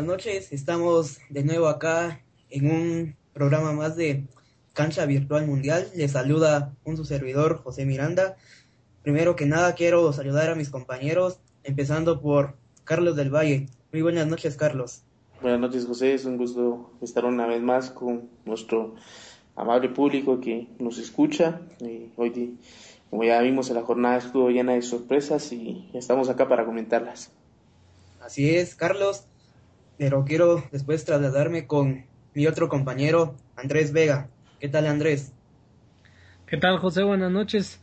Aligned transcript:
Buenas 0.00 0.16
noches, 0.16 0.50
estamos 0.50 1.18
de 1.28 1.44
nuevo 1.44 1.68
acá 1.68 2.22
en 2.48 2.70
un 2.70 3.16
programa 3.34 3.72
más 3.72 3.96
de 3.96 4.24
Cancha 4.72 5.04
Virtual 5.04 5.46
Mundial. 5.46 5.90
Les 5.94 6.12
saluda 6.12 6.74
un 6.84 6.96
su 6.96 7.04
servidor, 7.04 7.62
José 7.62 7.84
Miranda. 7.84 8.38
Primero 9.02 9.36
que 9.36 9.44
nada 9.44 9.74
quiero 9.74 10.10
saludar 10.14 10.48
a 10.48 10.54
mis 10.54 10.70
compañeros, 10.70 11.38
empezando 11.64 12.22
por 12.22 12.56
Carlos 12.84 13.14
del 13.14 13.28
Valle. 13.28 13.66
Muy 13.92 14.00
buenas 14.00 14.26
noches, 14.26 14.56
Carlos. 14.56 15.02
Buenas 15.42 15.60
noches, 15.60 15.84
José. 15.84 16.14
Es 16.14 16.24
un 16.24 16.38
gusto 16.38 16.92
estar 17.02 17.26
una 17.26 17.46
vez 17.46 17.60
más 17.60 17.90
con 17.90 18.30
nuestro 18.46 18.94
amable 19.54 19.90
público 19.90 20.40
que 20.40 20.66
nos 20.78 20.96
escucha. 20.96 21.60
hoy, 22.16 22.56
como 23.10 23.24
ya 23.24 23.38
vimos, 23.42 23.68
la 23.68 23.82
jornada 23.82 24.16
estuvo 24.16 24.48
llena 24.48 24.72
de 24.72 24.80
sorpresas 24.80 25.52
y 25.52 25.90
estamos 25.92 26.30
acá 26.30 26.48
para 26.48 26.64
comentarlas. 26.64 27.32
Así 28.22 28.54
es, 28.54 28.74
Carlos. 28.74 29.26
Pero 30.00 30.24
quiero 30.24 30.64
después 30.72 31.04
trasladarme 31.04 31.66
con 31.66 32.06
mi 32.32 32.46
otro 32.46 32.70
compañero, 32.70 33.36
Andrés 33.54 33.92
Vega. 33.92 34.30
¿Qué 34.58 34.66
tal, 34.66 34.86
Andrés? 34.86 35.34
¿Qué 36.46 36.56
tal, 36.56 36.78
José? 36.78 37.02
Buenas 37.02 37.30
noches. 37.30 37.82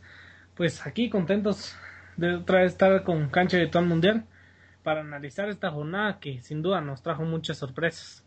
Pues 0.56 0.84
aquí 0.84 1.10
contentos 1.10 1.76
de 2.16 2.34
otra 2.34 2.62
vez 2.62 2.72
estar 2.72 3.04
con 3.04 3.28
Cancha 3.28 3.58
Virtual 3.58 3.86
Mundial 3.86 4.26
para 4.82 5.02
analizar 5.02 5.48
esta 5.48 5.70
jornada 5.70 6.18
que 6.18 6.42
sin 6.42 6.60
duda 6.60 6.80
nos 6.80 7.04
trajo 7.04 7.22
muchas 7.22 7.58
sorpresas. 7.58 8.24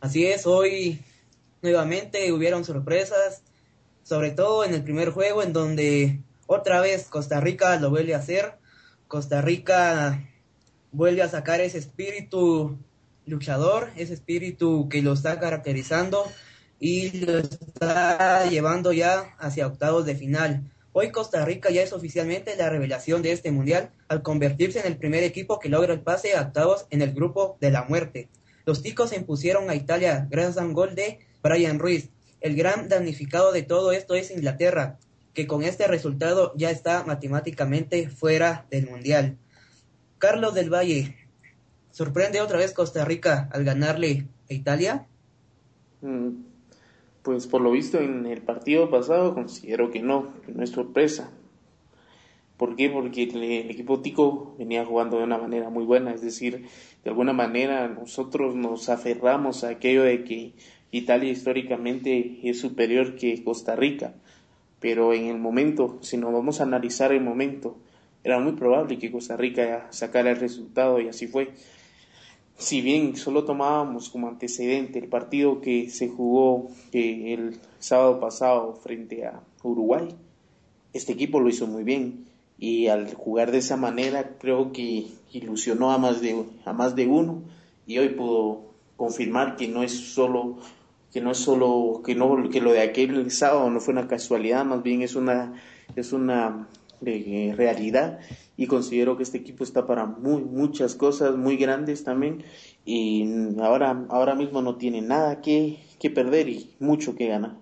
Así 0.00 0.26
es, 0.26 0.46
hoy 0.46 1.02
nuevamente 1.62 2.30
hubieron 2.32 2.66
sorpresas, 2.66 3.44
sobre 4.02 4.32
todo 4.32 4.66
en 4.66 4.74
el 4.74 4.84
primer 4.84 5.08
juego 5.08 5.42
en 5.42 5.54
donde 5.54 6.20
otra 6.46 6.82
vez 6.82 7.08
Costa 7.08 7.40
Rica 7.40 7.80
lo 7.80 7.88
vuelve 7.88 8.14
a 8.14 8.18
hacer. 8.18 8.58
Costa 9.06 9.40
Rica 9.40 10.22
vuelve 10.92 11.22
a 11.22 11.28
sacar 11.28 11.60
ese 11.60 11.78
espíritu 11.78 12.78
luchador, 13.26 13.90
ese 13.96 14.14
espíritu 14.14 14.88
que 14.88 15.02
lo 15.02 15.12
está 15.12 15.38
caracterizando 15.38 16.24
y 16.80 17.24
lo 17.26 17.38
está 17.38 18.48
llevando 18.48 18.92
ya 18.92 19.34
hacia 19.38 19.66
octavos 19.66 20.06
de 20.06 20.14
final. 20.14 20.70
Hoy 20.92 21.10
Costa 21.10 21.44
Rica 21.44 21.70
ya 21.70 21.82
es 21.82 21.92
oficialmente 21.92 22.56
la 22.56 22.70
revelación 22.70 23.22
de 23.22 23.32
este 23.32 23.52
mundial 23.52 23.90
al 24.08 24.22
convertirse 24.22 24.80
en 24.80 24.86
el 24.86 24.96
primer 24.96 25.22
equipo 25.22 25.58
que 25.58 25.68
logra 25.68 25.92
el 25.92 26.00
pase 26.00 26.34
a 26.34 26.42
octavos 26.42 26.86
en 26.90 27.02
el 27.02 27.12
grupo 27.12 27.56
de 27.60 27.70
la 27.70 27.84
muerte. 27.84 28.28
Los 28.64 28.82
ticos 28.82 29.10
se 29.10 29.16
impusieron 29.16 29.70
a 29.70 29.74
Italia 29.74 30.26
gracias 30.30 30.58
a 30.58 30.64
un 30.64 30.72
gol 30.72 30.94
de 30.94 31.20
Brian 31.42 31.78
Ruiz. 31.78 32.10
El 32.40 32.56
gran 32.56 32.88
damnificado 32.88 33.52
de 33.52 33.62
todo 33.62 33.92
esto 33.92 34.14
es 34.14 34.30
Inglaterra, 34.30 34.98
que 35.34 35.46
con 35.46 35.62
este 35.62 35.86
resultado 35.86 36.52
ya 36.56 36.70
está 36.70 37.04
matemáticamente 37.04 38.08
fuera 38.08 38.66
del 38.70 38.88
mundial. 38.88 39.38
Carlos 40.18 40.52
del 40.54 40.72
Valle, 40.72 41.14
¿sorprende 41.92 42.40
otra 42.40 42.58
vez 42.58 42.72
Costa 42.72 43.04
Rica 43.04 43.48
al 43.52 43.64
ganarle 43.64 44.26
a 44.50 44.54
Italia? 44.54 45.06
Mm, 46.00 46.30
pues 47.22 47.46
por 47.46 47.60
lo 47.60 47.70
visto 47.70 48.00
en 48.00 48.26
el 48.26 48.42
partido 48.42 48.90
pasado 48.90 49.34
considero 49.34 49.90
que 49.90 50.02
no, 50.02 50.32
que 50.44 50.52
no 50.52 50.64
es 50.64 50.70
sorpresa. 50.70 51.30
¿Por 52.56 52.74
qué? 52.74 52.90
Porque 52.90 53.22
el, 53.22 53.70
equipo 53.70 54.00
tico 54.00 54.56
venía 54.58 54.84
jugando 54.84 55.18
de 55.18 55.24
una 55.24 55.38
manera 55.38 55.70
muy 55.70 55.84
buena, 55.84 56.12
es 56.12 56.20
decir, 56.20 56.66
de 57.04 57.10
alguna 57.10 57.32
manera 57.32 57.86
nosotros 57.86 58.56
nos 58.56 58.88
aferramos 58.88 59.62
a 59.62 59.68
aquello 59.68 60.02
de 60.02 60.24
que 60.24 60.54
Italia 60.90 61.30
históricamente 61.30 62.40
es 62.42 62.58
superior 62.58 63.14
que 63.14 63.44
Costa 63.44 63.76
Rica, 63.76 64.14
pero 64.80 65.14
en 65.14 65.26
el 65.26 65.38
momento, 65.38 65.98
si 66.00 66.16
nos 66.16 66.32
vamos 66.32 66.60
a 66.60 66.64
analizar 66.64 67.12
el 67.12 67.20
momento, 67.20 67.76
era 68.24 68.38
muy 68.38 68.52
probable 68.52 68.98
que 68.98 69.12
Costa 69.12 69.36
Rica 69.36 69.86
sacara 69.90 70.30
el 70.30 70.36
resultado 70.40 71.00
y 71.00 71.08
así 71.08 71.26
fue. 71.26 71.52
Si 72.56 72.80
bien 72.80 73.16
solo 73.16 73.44
tomábamos 73.44 74.10
como 74.10 74.28
antecedente 74.28 74.98
el 74.98 75.08
partido 75.08 75.60
que 75.60 75.90
se 75.90 76.08
jugó 76.08 76.68
el 76.92 77.60
sábado 77.78 78.18
pasado 78.18 78.74
frente 78.74 79.24
a 79.26 79.42
Uruguay, 79.62 80.08
este 80.92 81.12
equipo 81.12 81.38
lo 81.38 81.48
hizo 81.48 81.66
muy 81.66 81.84
bien 81.84 82.24
y 82.58 82.88
al 82.88 83.14
jugar 83.14 83.52
de 83.52 83.58
esa 83.58 83.76
manera 83.76 84.36
creo 84.38 84.72
que 84.72 85.06
ilusionó 85.32 85.92
a 85.92 85.98
más 85.98 86.20
de 86.20 86.44
a 86.64 86.72
más 86.72 86.96
de 86.96 87.06
uno 87.06 87.42
y 87.86 87.98
hoy 87.98 88.08
pudo 88.10 88.72
confirmar 88.96 89.56
que 89.56 89.68
no 89.68 89.84
es 89.84 89.92
solo 89.92 90.56
que 91.12 91.20
no 91.20 91.30
es 91.30 91.38
solo 91.38 92.02
que 92.04 92.16
no 92.16 92.50
que 92.50 92.60
lo 92.60 92.72
de 92.72 92.80
aquel 92.80 93.30
sábado 93.30 93.70
no 93.70 93.80
fue 93.80 93.92
una 93.92 94.08
casualidad, 94.08 94.64
más 94.64 94.82
bien 94.82 95.02
es 95.02 95.14
una 95.14 95.54
es 95.94 96.12
una 96.12 96.66
de 97.00 97.54
realidad 97.56 98.18
y 98.56 98.66
considero 98.66 99.16
que 99.16 99.22
este 99.22 99.38
equipo 99.38 99.64
está 99.64 99.86
para 99.86 100.06
muy 100.06 100.42
muchas 100.42 100.94
cosas 100.94 101.36
muy 101.36 101.56
grandes 101.56 102.04
también 102.04 102.42
y 102.84 103.56
ahora 103.60 104.06
ahora 104.08 104.34
mismo 104.34 104.62
no 104.62 104.76
tiene 104.76 105.00
nada 105.00 105.40
que, 105.40 105.78
que 106.00 106.10
perder 106.10 106.48
y 106.48 106.74
mucho 106.80 107.14
que 107.14 107.28
ganar. 107.28 107.56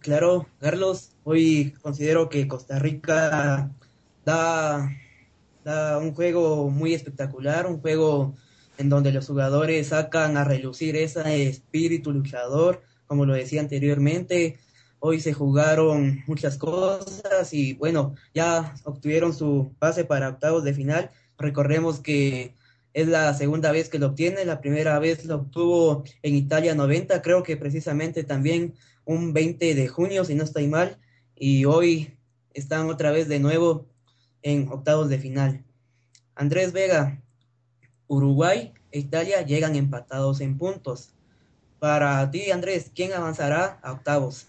Claro, 0.00 0.48
Carlos, 0.58 1.12
hoy 1.22 1.74
considero 1.80 2.28
que 2.28 2.48
Costa 2.48 2.80
Rica 2.80 3.70
da, 4.24 4.90
da 5.64 5.98
un 5.98 6.12
juego 6.12 6.68
muy 6.70 6.92
espectacular, 6.92 7.68
un 7.68 7.80
juego 7.80 8.34
en 8.78 8.88
donde 8.88 9.12
los 9.12 9.28
jugadores 9.28 9.88
sacan 9.88 10.36
a 10.36 10.42
relucir 10.42 10.96
ese 10.96 11.48
espíritu 11.48 12.10
luchador, 12.10 12.82
como 13.06 13.26
lo 13.26 13.34
decía 13.34 13.60
anteriormente, 13.60 14.58
Hoy 15.04 15.18
se 15.18 15.32
jugaron 15.32 16.22
muchas 16.28 16.56
cosas 16.56 17.52
y 17.52 17.72
bueno, 17.72 18.14
ya 18.32 18.72
obtuvieron 18.84 19.34
su 19.34 19.74
pase 19.80 20.04
para 20.04 20.28
octavos 20.28 20.62
de 20.62 20.74
final. 20.74 21.10
Recordemos 21.36 21.98
que 21.98 22.54
es 22.92 23.08
la 23.08 23.34
segunda 23.34 23.72
vez 23.72 23.88
que 23.88 23.98
lo 23.98 24.06
obtiene, 24.06 24.44
la 24.44 24.60
primera 24.60 25.00
vez 25.00 25.24
lo 25.24 25.34
obtuvo 25.34 26.04
en 26.22 26.36
Italia 26.36 26.76
90, 26.76 27.20
creo 27.20 27.42
que 27.42 27.56
precisamente 27.56 28.22
también 28.22 28.74
un 29.04 29.32
20 29.32 29.74
de 29.74 29.88
junio, 29.88 30.24
si 30.24 30.36
no 30.36 30.44
estoy 30.44 30.68
mal, 30.68 31.00
y 31.34 31.64
hoy 31.64 32.16
están 32.54 32.88
otra 32.88 33.10
vez 33.10 33.26
de 33.26 33.40
nuevo 33.40 33.88
en 34.42 34.68
octavos 34.68 35.08
de 35.08 35.18
final. 35.18 35.64
Andrés 36.36 36.72
Vega, 36.72 37.20
Uruguay 38.06 38.72
e 38.92 39.00
Italia 39.00 39.42
llegan 39.42 39.74
empatados 39.74 40.40
en 40.40 40.56
puntos. 40.58 41.12
Para 41.80 42.30
ti, 42.30 42.52
Andrés, 42.52 42.92
¿quién 42.94 43.12
avanzará 43.14 43.80
a 43.82 43.90
octavos? 43.90 44.46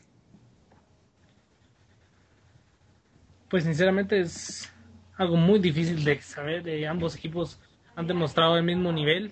Pues 3.53 3.65
sinceramente 3.65 4.19
es 4.19 4.73
algo 5.15 5.35
muy 5.37 5.59
difícil 5.59 6.03
de 6.03 6.19
saber. 6.23 6.63
de 6.63 6.87
ambos 6.87 7.15
equipos 7.15 7.59
han 7.95 8.07
demostrado 8.07 8.57
el 8.57 8.63
mismo 8.63 8.91
nivel. 8.91 9.31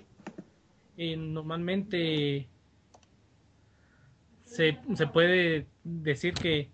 y 0.96 1.16
normalmente 1.16 2.46
se, 4.44 4.78
se 4.94 5.06
puede 5.08 5.66
decir 5.82 6.34
que 6.34 6.70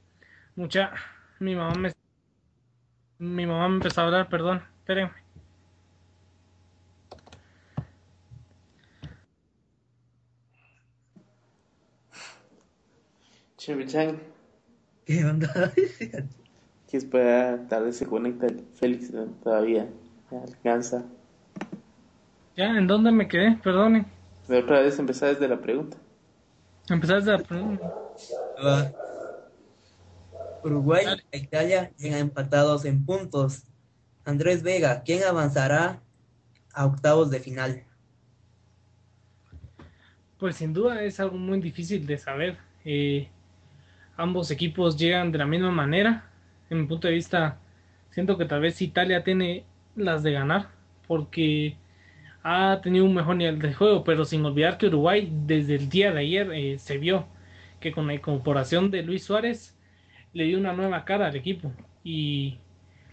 mucha 0.56 0.92
mi 1.40 1.54
mamá 1.54 1.74
me 1.74 1.92
mi 3.18 3.46
mamá 3.46 3.66
me 3.70 3.76
empezó 3.76 4.02
a 4.02 4.04
hablar, 4.04 4.28
perdón, 4.28 4.62
espérenme. 4.80 5.14
¿Qué 15.06 15.24
onda? 15.24 15.72
que 16.88 16.96
espera, 16.96 17.66
tal 17.68 17.84
vez 17.84 17.96
se 17.96 18.06
conecta 18.06 18.46
Félix 18.74 19.12
todavía, 19.42 19.88
alcanza. 20.30 21.04
Ya, 22.56 22.66
¿en 22.76 22.86
dónde 22.86 23.12
me 23.12 23.28
quedé? 23.28 23.58
Perdone. 23.62 24.06
De 24.48 24.58
otra 24.58 24.80
vez 24.80 24.98
empezar 24.98 25.28
desde 25.28 25.46
la 25.46 25.60
pregunta. 25.60 25.98
Empezar 26.88 27.18
desde 27.18 27.32
la 27.32 27.44
pregunta. 27.44 27.94
Uruguay 30.64 31.04
e 31.30 31.38
Italia 31.38 31.92
llegan 31.98 32.20
empatados 32.20 32.86
en 32.86 33.04
puntos. 33.04 33.64
Andrés 34.24 34.62
Vega, 34.62 35.02
¿quién 35.04 35.22
avanzará 35.24 36.00
a 36.72 36.86
octavos 36.86 37.30
de 37.30 37.40
final? 37.40 37.84
Pues 40.38 40.56
sin 40.56 40.72
duda 40.72 41.02
es 41.02 41.20
algo 41.20 41.36
muy 41.36 41.60
difícil 41.60 42.06
de 42.06 42.16
saber. 42.16 42.56
Eh, 42.84 43.28
ambos 44.16 44.50
equipos 44.50 44.96
llegan 44.96 45.30
de 45.30 45.38
la 45.38 45.46
misma 45.46 45.70
manera 45.70 46.27
en 46.70 46.80
mi 46.80 46.86
punto 46.86 47.08
de 47.08 47.14
vista, 47.14 47.58
siento 48.10 48.38
que 48.38 48.44
tal 48.44 48.60
vez 48.60 48.80
Italia 48.82 49.24
tiene 49.24 49.64
las 49.96 50.22
de 50.22 50.32
ganar, 50.32 50.68
porque 51.06 51.76
ha 52.42 52.80
tenido 52.82 53.04
un 53.04 53.14
mejor 53.14 53.36
nivel 53.36 53.58
de 53.58 53.74
juego, 53.74 54.04
pero 54.04 54.24
sin 54.24 54.44
olvidar 54.44 54.78
que 54.78 54.86
Uruguay 54.86 55.30
desde 55.46 55.74
el 55.74 55.88
día 55.88 56.12
de 56.12 56.20
ayer 56.20 56.52
eh, 56.52 56.78
se 56.78 56.98
vio 56.98 57.26
que 57.80 57.92
con 57.92 58.06
la 58.06 58.14
incorporación 58.14 58.90
de 58.90 59.02
Luis 59.02 59.24
Suárez 59.24 59.76
le 60.32 60.44
dio 60.44 60.58
una 60.58 60.72
nueva 60.72 61.04
cara 61.04 61.26
al 61.26 61.36
equipo 61.36 61.72
y 62.04 62.58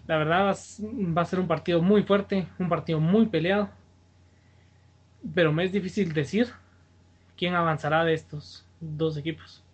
la 0.07 0.17
verdad 0.17 0.45
va 0.47 1.21
a 1.21 1.25
ser 1.25 1.39
un 1.39 1.47
partido 1.47 1.81
muy 1.81 2.03
fuerte, 2.03 2.47
un 2.59 2.69
partido 2.69 2.99
muy 2.99 3.25
peleado, 3.25 3.69
pero 5.33 5.51
me 5.51 5.63
es 5.63 5.71
difícil 5.71 6.13
decir 6.13 6.47
quién 7.37 7.55
avanzará 7.55 8.05
de 8.05 8.13
estos 8.13 8.65
dos 8.79 9.17
equipos. 9.17 9.64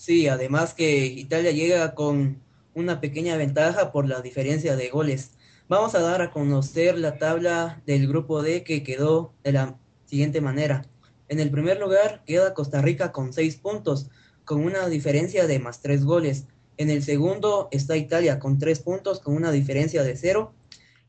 Sí, 0.00 0.28
además 0.28 0.72
que 0.72 1.04
Italia 1.04 1.50
llega 1.50 1.94
con 1.94 2.40
una 2.72 3.02
pequeña 3.02 3.36
ventaja 3.36 3.92
por 3.92 4.08
la 4.08 4.22
diferencia 4.22 4.74
de 4.74 4.88
goles. 4.88 5.32
Vamos 5.68 5.94
a 5.94 6.00
dar 6.00 6.22
a 6.22 6.30
conocer 6.30 6.96
la 6.96 7.18
tabla 7.18 7.82
del 7.84 8.08
grupo 8.08 8.40
D 8.40 8.64
que 8.64 8.82
quedó 8.82 9.34
de 9.44 9.52
la 9.52 9.76
siguiente 10.06 10.40
manera. 10.40 10.86
En 11.28 11.38
el 11.38 11.50
primer 11.50 11.78
lugar 11.78 12.22
queda 12.24 12.54
Costa 12.54 12.80
Rica 12.80 13.12
con 13.12 13.34
seis 13.34 13.56
puntos, 13.56 14.08
con 14.46 14.64
una 14.64 14.88
diferencia 14.88 15.46
de 15.46 15.58
más 15.58 15.82
tres 15.82 16.02
goles. 16.02 16.46
En 16.78 16.88
el 16.88 17.02
segundo 17.02 17.68
está 17.70 17.98
Italia 17.98 18.38
con 18.38 18.58
tres 18.58 18.80
puntos, 18.80 19.20
con 19.20 19.34
una 19.34 19.52
diferencia 19.52 20.02
de 20.02 20.16
cero. 20.16 20.54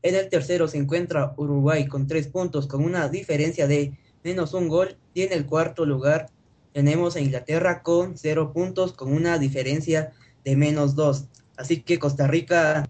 En 0.02 0.16
el 0.16 0.28
tercero 0.28 0.68
se 0.68 0.76
encuentra 0.76 1.32
Uruguay 1.38 1.86
con 1.86 2.06
tres 2.06 2.28
puntos, 2.28 2.66
con 2.66 2.84
una 2.84 3.08
diferencia 3.08 3.66
de 3.66 3.96
menos 4.22 4.52
un 4.52 4.68
gol. 4.68 4.98
Y 5.14 5.22
en 5.22 5.32
el 5.32 5.46
cuarto 5.46 5.86
lugar 5.86 6.28
tenemos 6.72 7.16
a 7.16 7.20
Inglaterra 7.20 7.82
con 7.82 8.16
cero 8.16 8.52
puntos, 8.52 8.92
con 8.92 9.12
una 9.12 9.38
diferencia 9.38 10.12
de 10.44 10.56
menos 10.56 10.94
dos. 10.94 11.26
Así 11.56 11.82
que 11.82 11.98
Costa 11.98 12.26
Rica 12.26 12.88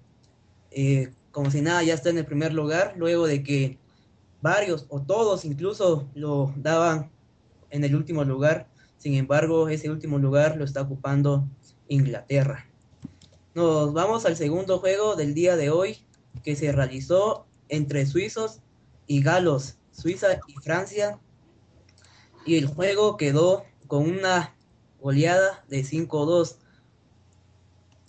eh, 0.71 1.13
como 1.33 1.51
si 1.51 1.63
nada, 1.63 1.83
ya 1.83 1.95
está 1.95 2.11
en 2.11 2.19
el 2.19 2.27
primer 2.27 2.53
lugar, 2.53 2.95
luego 2.97 3.27
de 3.27 3.43
que 3.43 3.79
varios 4.43 4.87
o 4.89 5.01
todos 5.01 5.45
incluso 5.45 6.09
lo 6.15 6.53
daban 6.57 7.11
en 7.71 7.85
el 7.85 7.97
último 7.97 8.23
lugar. 8.25 8.69
Sin 8.99 9.15
embargo, 9.15 9.69
ese 9.69 9.91
último 9.91 10.19
lugar 10.19 10.57
lo 10.57 10.65
está 10.65 10.83
ocupando 10.83 11.49
Inglaterra. 11.89 12.67
Nos 13.55 13.93
vamos 13.93 14.25
al 14.27 14.37
segundo 14.37 14.79
juego 14.79 15.17
del 15.17 15.35
día 15.35 15.57
de 15.57 15.71
hoy 15.71 15.99
que 16.45 16.55
se 16.55 16.71
realizó 16.71 17.47
entre 17.69 18.07
suizos 18.07 18.61
y 19.07 19.23
galos, 19.23 19.79
Suiza 19.91 20.39
y 20.47 20.55
Francia. 20.63 21.19
Y 22.45 22.57
el 22.57 22.67
juego 22.67 23.17
quedó 23.17 23.65
con 23.93 24.09
una 24.09 24.57
goleada 25.03 25.67
de 25.69 25.85
5-2 25.85 26.57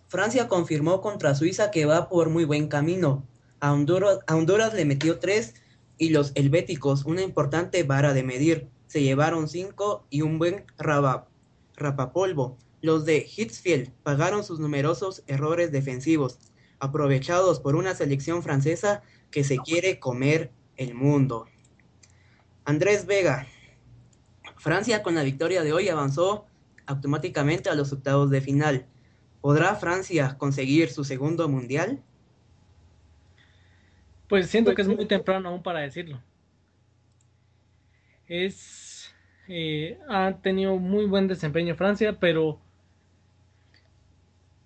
Francia 0.07 0.47
confirmó 0.47 1.01
contra 1.01 1.35
Suiza 1.35 1.71
que 1.71 1.85
va 1.85 2.07
por 2.07 2.29
muy 2.29 2.45
buen 2.45 2.69
camino. 2.69 3.27
A 3.59 3.73
Honduras, 3.73 4.73
le 4.73 4.85
metió 4.85 5.19
tres 5.19 5.55
y 5.97 6.11
los 6.11 6.31
helvéticos, 6.35 7.03
una 7.03 7.21
importante 7.21 7.83
vara 7.83 8.13
de 8.13 8.23
medir, 8.23 8.69
se 8.87 9.03
llevaron 9.03 9.49
cinco 9.49 10.07
y 10.09 10.21
un 10.21 10.39
buen 10.39 10.63
rapapolvo. 10.77 12.57
Los 12.79 13.03
de 13.03 13.27
Hitzfield 13.35 13.91
pagaron 14.03 14.45
sus 14.45 14.61
numerosos 14.61 15.23
errores 15.27 15.73
defensivos, 15.73 16.39
aprovechados 16.79 17.59
por 17.59 17.75
una 17.75 17.93
selección 17.93 18.41
francesa 18.41 19.03
que 19.31 19.43
se 19.43 19.57
quiere 19.57 19.99
comer 19.99 20.49
el 20.77 20.93
mundo. 20.93 21.45
Andrés 22.63 23.05
Vega. 23.05 23.47
Francia 24.63 25.03
con 25.03 25.13
la 25.13 25.23
victoria 25.23 25.61
de 25.61 25.73
hoy 25.73 25.89
avanzó 25.89 26.45
automáticamente 26.85 27.69
a 27.69 27.75
los 27.75 27.91
octavos 27.91 28.29
de 28.29 28.39
final. 28.39 28.85
¿Podrá 29.41 29.75
Francia 29.75 30.37
conseguir 30.37 30.89
su 30.89 31.03
segundo 31.03 31.49
mundial? 31.49 32.01
Pues 34.29 34.49
siento 34.49 34.73
que 34.73 34.83
es 34.83 34.87
muy 34.87 35.05
temprano 35.05 35.49
aún 35.49 35.61
para 35.61 35.81
decirlo. 35.81 36.21
Es 38.25 39.13
eh, 39.49 39.99
ha 40.07 40.31
tenido 40.41 40.77
muy 40.77 41.07
buen 41.07 41.27
desempeño 41.27 41.75
Francia, 41.75 42.17
pero 42.17 42.61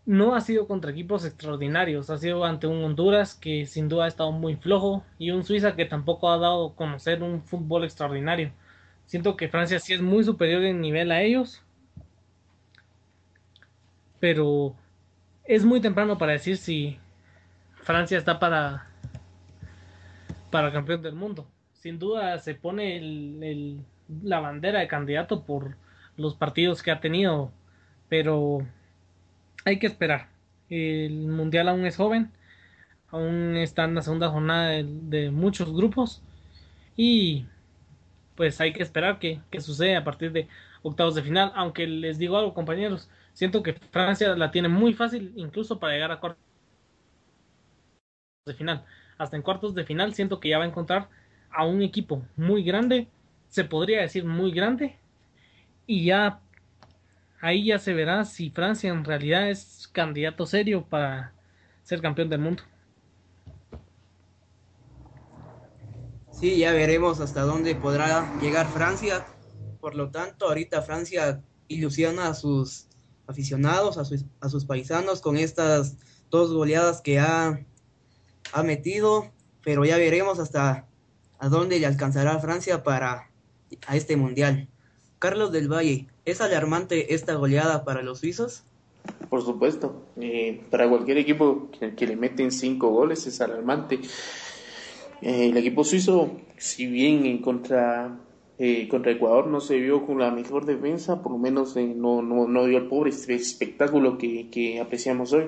no 0.06 0.36
ha 0.36 0.42
sido 0.42 0.68
contra 0.68 0.92
equipos 0.92 1.26
extraordinarios. 1.26 2.12
Ha 2.12 2.20
sido 2.20 2.46
ante 2.46 2.68
un 2.68 2.84
Honduras 2.84 3.34
que 3.34 3.66
sin 3.66 3.90
duda 3.90 4.06
ha 4.06 4.10
estado 4.10 4.32
muy 4.32 4.58
flojo 4.58 5.04
y 5.18 5.32
un 5.32 5.44
Suiza 5.44 5.76
que 5.76 5.86
tampoco 5.86 6.30
ha 6.30 6.38
dado 6.38 6.68
a 6.68 6.76
conocer 6.76 7.24
un 7.24 7.42
fútbol 7.42 7.84
extraordinario. 7.84 8.52
Siento 9.08 9.36
que 9.36 9.50
Francia 9.50 9.80
sí 9.80 9.94
es 9.94 10.02
muy 10.02 10.24
superior 10.24 10.64
en 10.64 10.82
nivel 10.82 11.12
a 11.12 11.22
ellos, 11.22 11.64
pero 14.20 14.76
es 15.46 15.66
muy 15.66 15.82
temprano 15.82 16.18
para 16.18 16.34
decir 16.34 16.58
si 16.58 17.00
Francia 17.82 18.18
está 18.18 18.40
para 18.40 18.88
para 20.52 20.72
campeón 20.72 21.02
del 21.02 21.16
mundo. 21.16 21.48
Sin 21.74 22.00
duda 22.00 22.38
se 22.40 22.56
pone 22.56 22.98
el, 22.98 23.80
la 24.24 24.40
bandera 24.40 24.80
de 24.80 24.88
candidato 24.88 25.44
por 25.44 25.76
los 26.16 26.36
partidos 26.36 26.82
que 26.82 26.92
ha 26.92 27.00
tenido, 27.00 27.52
pero 28.10 28.60
hay 29.66 29.80
que 29.80 29.88
esperar. 29.88 30.30
El 30.70 31.28
mundial 31.28 31.70
aún 31.70 31.86
es 31.86 31.96
joven, 31.96 32.32
aún 33.10 33.56
está 33.56 33.86
en 33.86 33.96
la 33.96 34.02
segunda 34.02 34.30
jornada 34.30 34.72
de, 34.72 35.32
muchos 35.32 35.74
grupos 35.74 36.22
y 36.96 37.46
pues 38.38 38.62
hay 38.62 38.72
que 38.72 38.84
esperar 38.84 39.20
que, 39.20 39.42
que 39.52 39.60
suceda 39.60 40.00
a 40.00 40.04
partir 40.06 40.32
de 40.32 40.48
octavos 40.84 41.16
de 41.16 41.24
final. 41.24 41.52
Aunque 41.56 41.86
les 41.88 42.18
digo 42.18 42.38
algo, 42.38 42.54
compañeros, 42.54 43.10
Siento 43.38 43.62
que 43.62 43.74
Francia 43.74 44.36
la 44.36 44.50
tiene 44.50 44.68
muy 44.68 44.96
fácil 44.96 45.32
incluso 45.36 45.78
para 45.78 45.94
llegar 45.94 46.12
a 46.12 46.20
cuartos 46.20 46.42
de 48.48 48.56
final. 48.56 48.84
Hasta 49.20 49.36
en 49.38 49.44
cuartos 49.44 49.76
de 49.76 49.84
final 49.84 50.16
siento 50.16 50.40
que 50.40 50.50
ya 50.50 50.58
va 50.58 50.64
a 50.64 50.68
encontrar 50.68 51.08
a 51.52 51.64
un 51.64 51.84
equipo 51.84 52.26
muy 52.36 52.64
grande, 52.64 53.08
se 53.48 53.64
podría 53.64 54.02
decir 54.02 54.26
muy 54.26 54.52
grande, 54.52 54.98
y 55.86 56.06
ya 56.06 56.40
ahí 57.40 57.66
ya 57.66 57.78
se 57.78 57.94
verá 57.94 58.26
si 58.26 58.50
Francia 58.50 58.90
en 58.90 59.06
realidad 59.06 59.52
es 59.52 59.88
candidato 59.94 60.48
serio 60.48 60.88
para 60.90 61.32
ser 61.84 62.02
campeón 62.02 62.30
del 62.30 62.40
mundo. 62.40 62.64
Sí, 66.40 66.58
ya 66.58 66.72
veremos 66.72 67.20
hasta 67.20 67.42
dónde 67.42 67.74
podrá 67.74 68.32
llegar 68.40 68.68
Francia. 68.68 69.26
Por 69.80 69.96
lo 69.96 70.12
tanto, 70.12 70.48
ahorita 70.48 70.84
Francia 70.84 71.42
ilusiona 71.68 72.28
a 72.28 72.36
sus 72.36 72.86
aficionados, 73.26 73.98
a 73.98 74.06
sus, 74.06 74.26
a 74.40 74.50
sus 74.50 74.66
paisanos 74.66 75.20
con 75.22 75.38
estas 75.38 75.96
dos 76.30 76.54
goleadas 76.54 77.02
que 77.02 77.20
ha, 77.20 77.66
ha 78.54 78.64
metido, 78.64 79.32
pero 79.64 79.84
ya 79.84 79.98
veremos 79.98 80.38
hasta 80.38 80.88
a 81.40 81.50
dónde 81.50 81.80
le 81.80 81.88
alcanzará 81.88 82.38
Francia 82.38 82.84
para 82.84 83.32
a 83.88 83.96
este 83.96 84.16
mundial. 84.16 84.70
Carlos 85.18 85.52
del 85.52 85.72
Valle, 85.72 86.08
¿es 86.26 86.42
alarmante 86.42 87.16
esta 87.16 87.34
goleada 87.34 87.84
para 87.84 88.04
los 88.04 88.20
suizos? 88.20 88.64
Por 89.30 89.44
supuesto, 89.44 90.04
eh, 90.18 90.62
para 90.70 90.88
cualquier 90.88 91.18
equipo 91.18 91.70
que, 91.72 92.08
le 92.08 92.16
meten 92.16 92.52
cinco 92.52 92.90
goles 92.90 93.26
es 93.26 93.42
alarmante. 93.42 94.02
Eh, 95.22 95.50
el 95.50 95.58
equipo 95.58 95.84
suizo, 95.84 96.32
si 96.58 96.86
bien 96.88 97.40
contra 97.40 98.20
eh, 98.60 98.88
contra 98.88 99.12
Ecuador 99.12 99.48
no 99.48 99.60
se 99.62 99.78
vio 99.78 100.06
con 100.06 100.20
la 100.20 100.32
mejor 100.32 100.66
defensa, 100.66 101.22
por 101.22 101.32
lo 101.32 101.38
menos 101.38 101.76
eh, 101.78 101.94
no, 101.96 102.22
no, 102.22 102.48
no, 102.48 102.66
dio 102.66 102.78
el 102.80 102.88
pobre 102.88 103.12
espectáculo 103.12 104.18
que, 104.18 104.50
que, 104.50 104.80
apreciamos 104.80 105.34
hoy. 105.34 105.46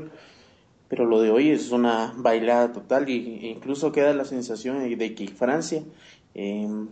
Pero 0.88 1.06
lo 1.06 1.22
de 1.22 1.30
hoy 1.30 1.50
es 1.50 1.72
una 1.72 2.14
bailada 2.18 2.72
total 2.74 3.08
e 3.08 3.14
incluso 3.14 3.92
queda 3.92 4.14
la 4.14 4.26
sensación 4.26 4.98
de 4.98 5.16
que 5.16 5.28
Francia 5.28 5.84
em, 6.34 6.88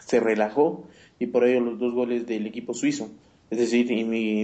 se 0.00 0.20
relajó 0.20 0.84
y 1.18 1.26
por 1.26 1.44
ello 1.44 1.60
los 1.60 1.78
dos 1.78 1.94
goles 1.94 2.26
del 2.26 2.46
equipo 2.46 2.74
suizo. 2.74 3.10
Es 3.48 3.58
decir, 3.58 3.86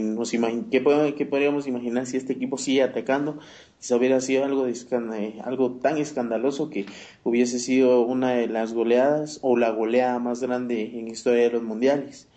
nos 0.04 0.30
¿qué, 0.30 1.14
¿qué, 1.16 1.26
podríamos 1.26 1.66
imaginar 1.66 2.06
si 2.06 2.16
este 2.16 2.34
equipo 2.34 2.56
sigue 2.56 2.84
atacando? 2.84 3.38
Si 3.80 3.92
hubiera 3.94 4.20
sido 4.20 4.44
algo, 4.44 4.64
de 4.64 4.72
eh, 4.72 5.40
algo 5.42 5.72
tan 5.72 5.98
escandaloso 5.98 6.70
que 6.70 6.86
hubiese 7.24 7.58
sido 7.58 8.02
una 8.02 8.30
de 8.30 8.46
las 8.46 8.72
goleadas 8.72 9.40
o 9.42 9.56
la 9.56 9.70
goleada 9.70 10.20
más 10.20 10.40
grande 10.40 10.98
en 11.00 11.08
historia 11.08 11.42
de 11.42 11.50
los 11.50 11.64
mundiales. 11.64 12.28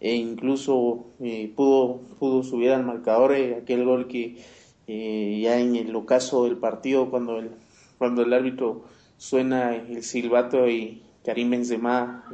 E 0.00 0.14
incluso 0.14 1.06
eh, 1.20 1.50
pudo, 1.56 2.02
pudo 2.18 2.42
subir 2.42 2.72
al 2.72 2.84
marcador 2.84 3.32
eh, 3.32 3.56
aquel 3.62 3.84
gol 3.84 4.06
que 4.06 4.36
ya 4.86 5.60
en 5.60 5.76
el 5.76 5.94
ocaso 5.94 6.44
del 6.44 6.56
partido, 6.56 7.10
cuando 7.10 7.38
el, 7.38 7.50
cuando 7.96 8.22
el 8.22 8.32
árbitro 8.32 8.84
suena 9.16 9.76
el 9.76 10.02
silbato 10.02 10.68
y 10.68 11.02
Karim 11.24 11.50
Benzema 11.50 12.24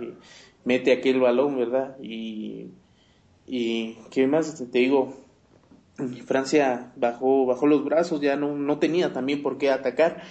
mete 0.64 0.92
aquel 0.92 1.20
balón, 1.20 1.58
¿verdad? 1.58 1.98
Y 2.02 2.68
y 3.46 3.94
qué 4.10 4.26
más 4.26 4.56
te 4.70 4.78
digo, 4.78 5.14
Francia 6.26 6.92
bajó, 6.96 7.46
bajó 7.46 7.66
los 7.66 7.84
brazos, 7.84 8.20
ya 8.20 8.36
no, 8.36 8.56
no 8.56 8.78
tenía 8.78 9.12
también 9.12 9.42
por 9.42 9.58
qué 9.58 9.70
atacar 9.70 10.22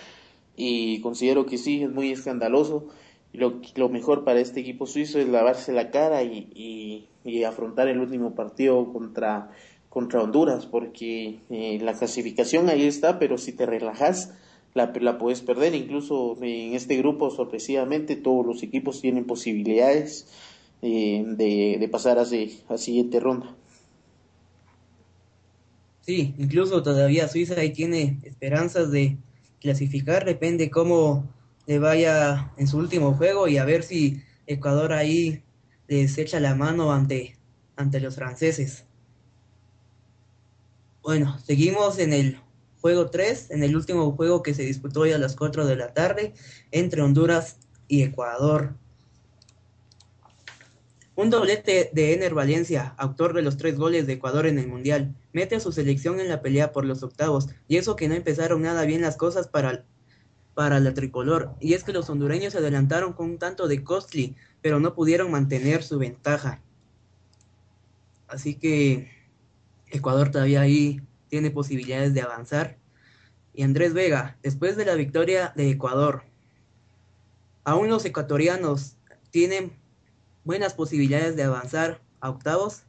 y 0.56 1.02
considero 1.02 1.46
que 1.46 1.58
sí, 1.58 1.84
es 1.84 1.92
muy 1.92 2.12
escandaloso. 2.12 2.88
Lo, 3.34 3.62
lo 3.76 3.90
mejor 3.90 4.24
para 4.24 4.40
este 4.40 4.62
equipo 4.62 4.86
suizo 4.86 5.20
es 5.20 5.28
lavarse 5.28 5.74
la 5.74 5.92
cara 5.92 6.24
y, 6.24 7.10
y, 7.24 7.44
afrontar 7.44 7.88
el 7.90 8.00
último 8.00 8.34
partido 8.34 8.94
contra, 8.94 9.52
contra 9.90 10.24
Honduras, 10.24 10.66
porque 10.66 11.40
eh, 11.50 11.80
la 11.82 11.94
clasificación 11.94 12.70
ahí 12.70 12.86
está, 12.86 13.20
pero 13.20 13.38
si 13.38 13.52
te 13.52 13.66
relajas, 13.66 14.34
la, 14.74 14.94
la 15.02 15.18
puedes 15.18 15.42
perder. 15.42 15.76
Incluso 15.76 16.38
en 16.42 16.76
este 16.76 16.96
grupo, 16.96 17.30
sorpresivamente, 17.30 18.16
todos 18.16 18.46
los 18.46 18.64
equipos 18.64 19.02
tienen 19.02 19.26
posibilidades 19.26 20.28
eh, 20.82 21.24
de, 21.26 21.90
pasar 21.92 22.20
a, 22.20 22.24
a 22.24 22.78
siguiente 22.78 23.20
ronda. 23.20 23.56
Sí, 26.02 26.36
incluso 26.38 26.84
todavía 26.84 27.28
Suiza 27.28 27.60
ahí 27.60 27.72
tiene 27.72 28.20
esperanzas 28.24 28.92
de 28.92 29.18
clasificar, 29.60 30.24
depende 30.24 30.70
cómo 30.70 31.28
le 31.66 31.80
vaya 31.80 32.52
en 32.58 32.68
su 32.68 32.78
último 32.78 33.14
juego 33.14 33.48
y 33.48 33.58
a 33.58 33.66
ver 33.66 33.82
si 33.82 34.22
Ecuador 34.46 34.94
ahí 34.94 35.44
les 35.88 36.18
echa 36.18 36.40
la 36.40 36.54
mano 36.54 36.92
ante, 36.94 37.38
ante 37.76 38.00
los 38.00 38.16
franceses. 38.16 38.86
Bueno, 41.02 41.40
seguimos 41.44 42.00
en 42.00 42.14
el 42.14 42.40
juego 42.82 43.10
3, 43.10 43.52
en 43.52 43.64
el 43.64 43.76
último 43.76 44.12
juego 44.12 44.44
que 44.44 44.54
se 44.54 44.64
disputó 44.64 45.02
hoy 45.02 45.12
a 45.12 45.18
las 45.18 45.36
4 45.36 45.66
de 45.66 45.76
la 45.76 45.94
tarde 45.94 46.34
entre 46.72 47.02
Honduras 47.02 47.58
y 47.88 48.04
Ecuador. 48.04 48.76
Un 51.16 51.30
doblete 51.30 51.92
de 51.94 52.14
Ener 52.14 52.34
Valencia, 52.34 52.94
autor 52.98 53.34
de 53.34 53.42
los 53.42 53.56
tres 53.56 53.78
goles 53.78 54.06
de 54.06 54.14
Ecuador 54.14 54.48
en 54.48 54.60
el 54.60 54.68
Mundial, 54.68 55.16
mete 55.32 55.56
a 55.56 55.60
su 55.62 55.72
selección 55.72 56.20
en 56.20 56.28
la 56.28 56.42
pelea 56.42 56.74
por 56.74 56.86
los 56.86 57.04
octavos, 57.04 57.48
y 57.70 57.78
eso 57.78 57.96
que 57.96 58.10
no 58.10 58.16
empezaron 58.16 58.62
nada 58.62 58.84
bien 58.84 59.02
las 59.02 59.16
cosas 59.16 59.48
para, 59.48 59.86
para 60.54 60.82
la 60.82 60.94
tricolor, 60.94 61.56
y 61.62 61.74
es 61.74 61.86
que 61.86 61.94
los 61.94 62.10
hondureños 62.10 62.52
se 62.52 62.60
adelantaron 62.60 63.14
con 63.14 63.30
un 63.30 63.38
tanto 63.38 63.70
de 63.70 63.82
Costly, 63.82 64.36
pero 64.62 64.82
no 64.82 64.94
pudieron 64.94 65.32
mantener 65.32 65.84
su 65.84 66.00
ventaja. 66.00 66.62
Así 68.28 68.56
que 68.56 69.10
Ecuador 69.88 70.32
todavía 70.32 70.62
ahí 70.62 71.02
tiene 71.30 71.50
posibilidades 71.50 72.14
de 72.14 72.24
avanzar. 72.24 72.78
Y 73.54 73.64
Andrés 73.64 73.94
Vega, 73.94 74.38
después 74.44 74.76
de 74.76 74.84
la 74.84 74.96
victoria 74.96 75.54
de 75.56 75.70
Ecuador, 75.70 76.24
aún 77.64 77.88
los 77.88 78.04
ecuatorianos 78.04 78.98
tienen 79.32 79.72
buenas 80.46 80.74
posibilidades 80.74 81.36
de 81.36 81.44
avanzar 81.44 82.00
a 82.22 82.30
octavos? 82.30 82.84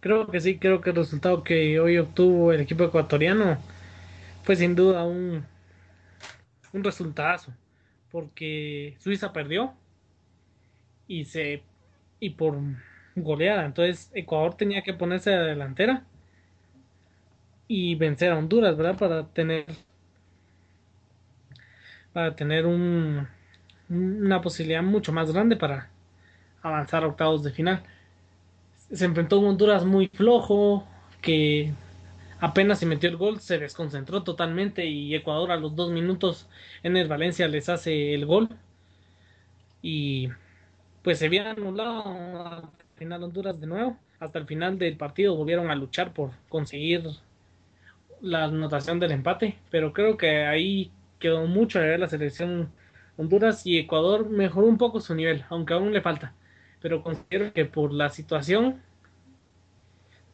Creo 0.00 0.26
que 0.28 0.40
sí, 0.40 0.58
creo 0.58 0.80
que 0.80 0.90
el 0.90 0.96
resultado 0.96 1.42
que 1.42 1.80
hoy 1.80 1.98
obtuvo 1.98 2.52
el 2.52 2.60
equipo 2.60 2.84
ecuatoriano 2.84 3.58
fue 4.42 4.56
sin 4.56 4.74
duda 4.74 5.04
un, 5.04 5.44
un 6.72 6.84
resultado, 6.84 7.44
porque 8.10 8.96
Suiza 8.98 9.32
perdió 9.32 9.74
y 11.06 11.24
se 11.24 11.62
y 12.20 12.30
por 12.30 12.56
goleada, 13.16 13.64
entonces 13.64 14.10
Ecuador 14.14 14.56
tenía 14.56 14.82
que 14.82 14.94
ponerse 14.94 15.32
a 15.34 15.38
la 15.38 15.44
delantera 15.44 16.04
y 17.68 17.94
vencer 17.94 18.32
a 18.32 18.38
Honduras, 18.38 18.76
¿verdad? 18.76 18.98
Para 18.98 19.26
tener 19.28 19.66
para 22.12 22.34
tener 22.34 22.66
un, 22.66 23.28
una 23.88 24.40
posibilidad 24.40 24.82
mucho 24.82 25.12
más 25.12 25.32
grande 25.32 25.56
para 25.56 25.90
avanzar 26.62 27.04
a 27.04 27.08
octavos 27.08 27.42
de 27.42 27.52
final. 27.52 27.82
Se 28.92 29.04
enfrentó 29.04 29.36
a 29.36 29.38
un 29.40 29.46
Honduras 29.46 29.84
muy 29.84 30.08
flojo, 30.08 30.86
que 31.20 31.72
apenas 32.40 32.78
se 32.78 32.86
metió 32.86 33.08
el 33.08 33.16
gol, 33.16 33.40
se 33.40 33.58
desconcentró 33.58 34.22
totalmente 34.22 34.86
y 34.86 35.14
Ecuador 35.14 35.50
a 35.52 35.56
los 35.56 35.76
dos 35.76 35.90
minutos 35.90 36.48
en 36.82 36.96
el 36.96 37.08
Valencia 37.08 37.48
les 37.48 37.68
hace 37.68 38.14
el 38.14 38.26
gol. 38.26 38.48
Y 39.82 40.28
pues 41.02 41.18
se 41.18 41.26
había 41.26 41.50
anulado 41.50 42.46
al 42.46 42.64
final 42.96 43.22
Honduras 43.24 43.60
de 43.60 43.66
nuevo. 43.66 43.98
Hasta 44.20 44.38
el 44.38 44.46
final 44.46 44.78
del 44.78 44.96
partido 44.96 45.36
volvieron 45.36 45.70
a 45.70 45.76
luchar 45.76 46.12
por 46.12 46.32
conseguir 46.48 47.04
la 48.20 48.44
anotación 48.44 48.98
del 49.00 49.12
empate, 49.12 49.58
pero 49.70 49.92
creo 49.92 50.16
que 50.16 50.44
ahí 50.46 50.90
quedó 51.20 51.46
mucho 51.46 51.78
de 51.78 51.88
ver 51.88 52.00
la 52.00 52.08
selección 52.08 52.72
Honduras 53.16 53.66
y 53.66 53.78
Ecuador 53.78 54.28
mejoró 54.28 54.66
un 54.66 54.78
poco 54.78 55.00
su 55.00 55.14
nivel, 55.14 55.44
aunque 55.50 55.74
aún 55.74 55.92
le 55.92 56.00
falta 56.00 56.34
pero 56.80 57.02
considero 57.02 57.52
que 57.52 57.64
por 57.64 57.92
la 57.92 58.10
situación 58.10 58.82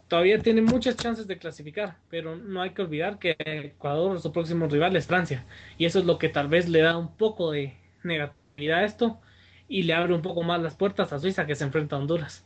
todavía 0.09 0.39
tiene 0.41 0.63
muchas 0.63 0.97
chances 0.97 1.27
de 1.27 1.39
clasificar, 1.39 1.99
pero 2.09 2.37
no 2.37 2.63
hay 2.63 2.71
que 2.71 2.83
olvidar 2.83 3.19
que 3.19 3.37
Ecuador, 3.39 4.21
su 4.21 4.33
próximo 4.33 4.67
rival 4.69 4.95
es 4.97 5.07
Francia, 5.07 5.45
y 5.79 5.87
eso 5.87 5.99
es 5.99 6.05
lo 6.05 6.19
que 6.19 6.29
tal 6.29 6.49
vez 6.49 6.69
le 6.69 6.83
da 6.83 6.97
un 6.97 7.17
poco 7.17 7.51
de 7.51 7.77
negatividad 8.03 8.81
a 8.81 8.85
esto 8.85 9.21
y 9.69 9.83
le 9.83 9.95
abre 9.95 10.15
un 10.15 10.23
poco 10.23 10.43
más 10.43 10.61
las 10.61 10.77
puertas 10.77 11.13
a 11.13 11.19
Suiza 11.19 11.47
que 11.47 11.55
se 11.55 11.65
enfrenta 11.65 11.97
a 11.97 11.99
Honduras. 11.99 12.45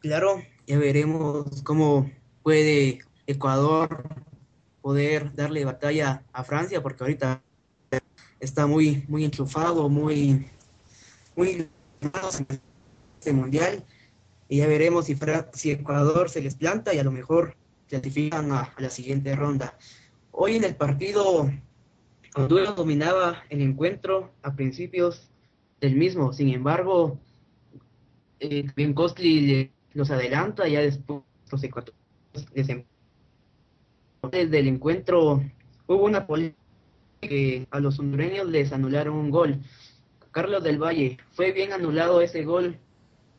Claro, 0.00 0.42
ya 0.66 0.78
veremos 0.78 1.62
cómo 1.62 2.10
puede 2.42 2.98
Ecuador 3.26 4.02
poder 4.80 5.32
darle 5.34 5.64
batalla 5.64 6.24
a 6.32 6.42
Francia, 6.42 6.82
porque 6.82 7.04
ahorita 7.04 7.40
está 8.42 8.66
muy, 8.66 9.04
muy 9.08 9.24
enchufado, 9.24 9.88
muy, 9.88 10.46
muy 11.36 11.68
en 12.00 12.60
este 13.18 13.32
mundial. 13.32 13.84
Y 14.48 14.58
ya 14.58 14.66
veremos 14.66 15.06
si, 15.06 15.16
si 15.54 15.70
Ecuador 15.70 16.28
se 16.28 16.42
les 16.42 16.56
planta 16.56 16.92
y 16.92 16.98
a 16.98 17.04
lo 17.04 17.12
mejor 17.12 17.56
clasifican 17.88 18.50
a, 18.52 18.74
la 18.78 18.90
siguiente 18.90 19.34
ronda. 19.36 19.78
Hoy 20.32 20.56
en 20.56 20.64
el 20.64 20.74
partido, 20.74 21.50
Honduras 22.34 22.74
dominaba 22.74 23.44
el 23.48 23.62
encuentro 23.62 24.32
a 24.42 24.54
principios 24.54 25.30
del 25.80 25.94
mismo. 25.94 26.32
Sin 26.32 26.48
embargo, 26.48 27.18
eh, 28.40 28.66
Ben 28.74 28.92
Costly 28.92 29.70
los 29.92 30.10
adelanta 30.10 30.66
ya 30.66 30.80
después 30.80 31.22
los 31.50 31.62
ecuatorianos 31.62 32.02
desde 34.30 34.58
el 34.60 34.68
encuentro 34.68 35.42
hubo 35.86 36.04
una 36.04 36.26
polémica 36.26 36.61
que 37.22 37.66
a 37.70 37.78
los 37.78 37.98
hondureños 38.00 38.48
les 38.48 38.72
anularon 38.72 39.14
un 39.14 39.30
gol. 39.30 39.58
Carlos 40.32 40.62
del 40.64 40.82
Valle, 40.82 41.18
¿fue 41.30 41.52
bien 41.52 41.72
anulado 41.72 42.20
ese 42.20 42.44
gol 42.44 42.76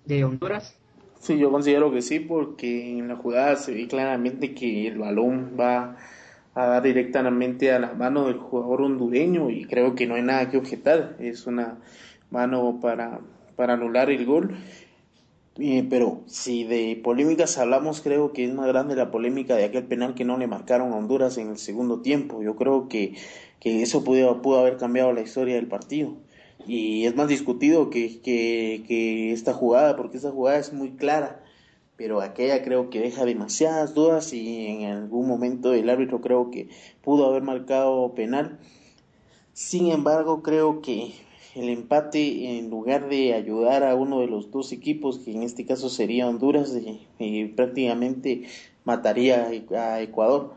de 0.06 0.24
Honduras? 0.24 0.78
Sí, 1.20 1.38
yo 1.38 1.52
considero 1.52 1.92
que 1.92 2.02
sí, 2.02 2.20
porque 2.20 2.98
en 2.98 3.10
la 3.10 3.18
jugada 3.18 3.56
se 3.58 3.74
ve 3.74 3.88
claramente 3.88 4.54
que 4.54 4.88
el 4.88 4.98
balón 4.98 5.56
va 5.60 5.98
a 6.54 6.66
dar 6.66 6.84
directamente 6.84 7.72
a 7.72 7.80
la 7.80 7.94
mano 7.94 8.28
del 8.28 8.38
jugador 8.38 8.84
hondureño 8.84 9.50
y 9.50 9.66
creo 9.66 9.96
que 9.96 10.08
no 10.08 10.16
hay 10.16 10.22
nada 10.22 10.50
que 10.50 10.58
objetar. 10.58 11.18
Es 11.20 11.46
una 11.46 11.78
mano 12.30 12.80
para, 12.82 13.20
para 13.56 13.74
anular 13.74 14.10
el 14.10 14.26
gol. 14.26 14.56
Pero 15.56 16.22
si 16.26 16.64
de 16.64 17.00
polémicas 17.04 17.58
hablamos, 17.58 18.02
creo 18.02 18.34
que 18.34 18.46
es 18.46 18.54
más 18.54 18.68
grande 18.68 18.96
la 18.96 19.12
polémica 19.12 19.56
de 19.56 19.66
aquel 19.66 19.86
penal 19.86 20.16
que 20.16 20.26
no 20.26 20.38
le 20.38 20.48
marcaron 20.48 20.92
a 20.94 20.98
Honduras 20.98 21.38
en 21.38 21.50
el 21.50 21.58
segundo 21.58 22.02
tiempo. 22.02 22.42
Yo 22.42 22.56
creo 22.56 22.88
que 22.88 23.16
que 23.64 23.82
eso 23.82 24.04
pudo, 24.04 24.42
pudo 24.42 24.60
haber 24.60 24.76
cambiado 24.76 25.14
la 25.14 25.22
historia 25.22 25.56
del 25.56 25.70
partido. 25.70 26.18
Y 26.68 27.06
es 27.06 27.16
más 27.16 27.30
discutido 27.30 27.90
que, 27.90 28.20
que, 28.22 28.84
que 28.86 29.32
esta 29.32 29.54
jugada, 29.54 29.96
porque 29.96 30.18
esta 30.18 30.32
jugada 30.32 30.60
es 30.60 30.74
muy 30.74 30.92
clara, 30.92 31.42
pero 31.96 32.20
aquella 32.20 32.62
creo 32.62 32.90
que 32.90 33.00
deja 33.00 33.24
demasiadas 33.24 33.94
dudas 33.94 34.34
y 34.34 34.68
en 34.68 34.92
algún 34.92 35.30
momento 35.30 35.74
el 35.74 35.90
árbitro 35.90 36.20
creo 36.20 36.52
que 36.52 36.68
pudo 37.02 37.26
haber 37.26 37.42
marcado 37.42 38.14
penal. 38.16 38.60
Sin 39.54 39.92
embargo, 39.92 40.44
creo 40.44 40.82
que 40.82 41.14
el 41.56 41.70
empate, 41.70 42.58
en 42.58 42.70
lugar 42.70 43.10
de 43.10 43.34
ayudar 43.34 43.84
a 43.84 43.96
uno 43.96 44.22
de 44.22 44.28
los 44.28 44.50
dos 44.52 44.72
equipos, 44.72 45.20
que 45.20 45.32
en 45.32 45.44
este 45.44 45.66
caso 45.66 45.90
sería 45.90 46.28
Honduras, 46.28 46.74
prácticamente 47.56 48.44
mataría 48.86 49.48
a 49.72 50.02
Ecuador, 50.02 50.56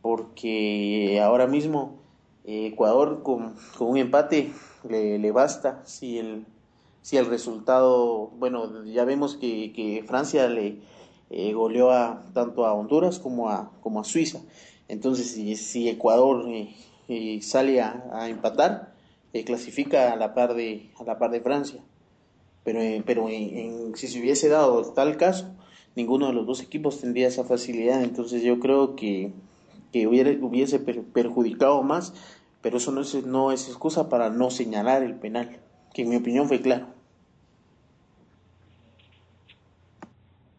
porque 0.00 1.20
ahora 1.22 1.46
mismo 1.46 1.96
Ecuador 2.44 3.22
con, 3.22 3.56
con, 3.76 3.88
un 3.88 3.96
empate 3.98 4.52
le, 4.88 5.18
le, 5.18 5.32
basta 5.32 5.82
si 5.84 6.18
el, 6.18 6.46
si 7.02 7.16
el 7.16 7.26
resultado, 7.26 8.30
bueno, 8.38 8.84
ya 8.84 9.04
vemos 9.04 9.36
que, 9.36 9.72
que 9.72 10.04
Francia 10.06 10.48
le 10.48 10.78
eh, 11.30 11.52
goleó 11.52 11.90
a, 11.90 12.22
tanto 12.32 12.64
a 12.64 12.72
Honduras 12.72 13.18
como 13.18 13.50
a, 13.50 13.72
como 13.82 14.00
a 14.00 14.04
Suiza. 14.04 14.40
Entonces, 14.86 15.32
si, 15.32 15.56
si 15.56 15.88
Ecuador 15.88 16.48
eh, 16.48 16.74
eh, 17.08 17.40
sale 17.42 17.82
a 17.82 18.28
empatar, 18.28 18.97
clasifica 19.44 20.12
a 20.12 20.16
la 20.16 20.34
par 20.34 20.54
de, 20.54 20.90
a 20.98 21.04
la 21.04 21.18
par 21.18 21.30
de 21.30 21.40
Francia. 21.40 21.80
Pero, 22.64 22.80
pero 23.06 23.28
en, 23.28 23.94
si 23.96 24.08
se 24.08 24.20
hubiese 24.20 24.48
dado 24.48 24.92
tal 24.92 25.16
caso, 25.16 25.54
ninguno 25.96 26.26
de 26.26 26.32
los 26.32 26.46
dos 26.46 26.62
equipos 26.62 27.00
tendría 27.00 27.28
esa 27.28 27.44
facilidad. 27.44 28.02
Entonces 28.02 28.42
yo 28.42 28.58
creo 28.58 28.96
que, 28.96 29.32
que 29.92 30.06
hubiera, 30.06 30.30
hubiese 30.44 30.78
perjudicado 30.78 31.82
más 31.82 32.12
pero 32.62 32.78
eso 32.78 32.92
no 32.92 33.00
es, 33.00 33.26
no 33.26 33.52
es 33.52 33.68
excusa 33.68 34.08
para 34.08 34.30
no 34.30 34.50
señalar 34.50 35.02
el 35.02 35.14
penal, 35.14 35.58
que 35.94 36.02
en 36.02 36.10
mi 36.10 36.16
opinión 36.16 36.48
fue 36.48 36.60
claro. 36.60 36.86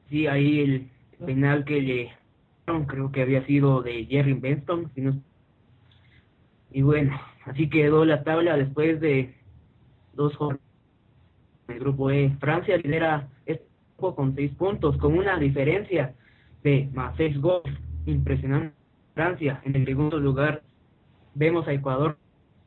Sí, 0.09 0.25
ahí 0.27 0.59
el 0.59 0.89
penal 1.23 1.65
que 1.65 1.81
le 1.81 2.11
creo 2.87 3.11
que 3.11 3.21
había 3.21 3.45
sido 3.45 3.81
de 3.81 4.05
Jerry 4.05 4.33
Benston. 4.33 4.91
Y 6.71 6.81
bueno, 6.81 7.19
así 7.45 7.69
quedó 7.69 8.05
la 8.05 8.23
tabla 8.23 8.57
después 8.57 8.99
de 8.99 9.33
dos 10.13 10.35
jornadas. 10.35 10.63
El 11.67 11.79
grupo 11.79 12.09
E, 12.11 12.35
Francia 12.39 12.77
lidera 12.77 13.27
este 13.45 13.65
grupo 13.97 14.15
con 14.15 14.35
seis 14.35 14.51
puntos, 14.55 14.97
con 14.97 15.17
una 15.17 15.37
diferencia 15.37 16.15
de 16.63 16.89
más 16.93 17.15
seis 17.17 17.39
goles. 17.39 17.73
Impresionante. 18.05 18.75
Francia 19.13 19.61
en 19.65 19.75
el 19.75 19.85
segundo 19.85 20.17
lugar 20.19 20.63
Vemos 21.35 21.67
a 21.67 21.73
Ecuador 21.73 22.17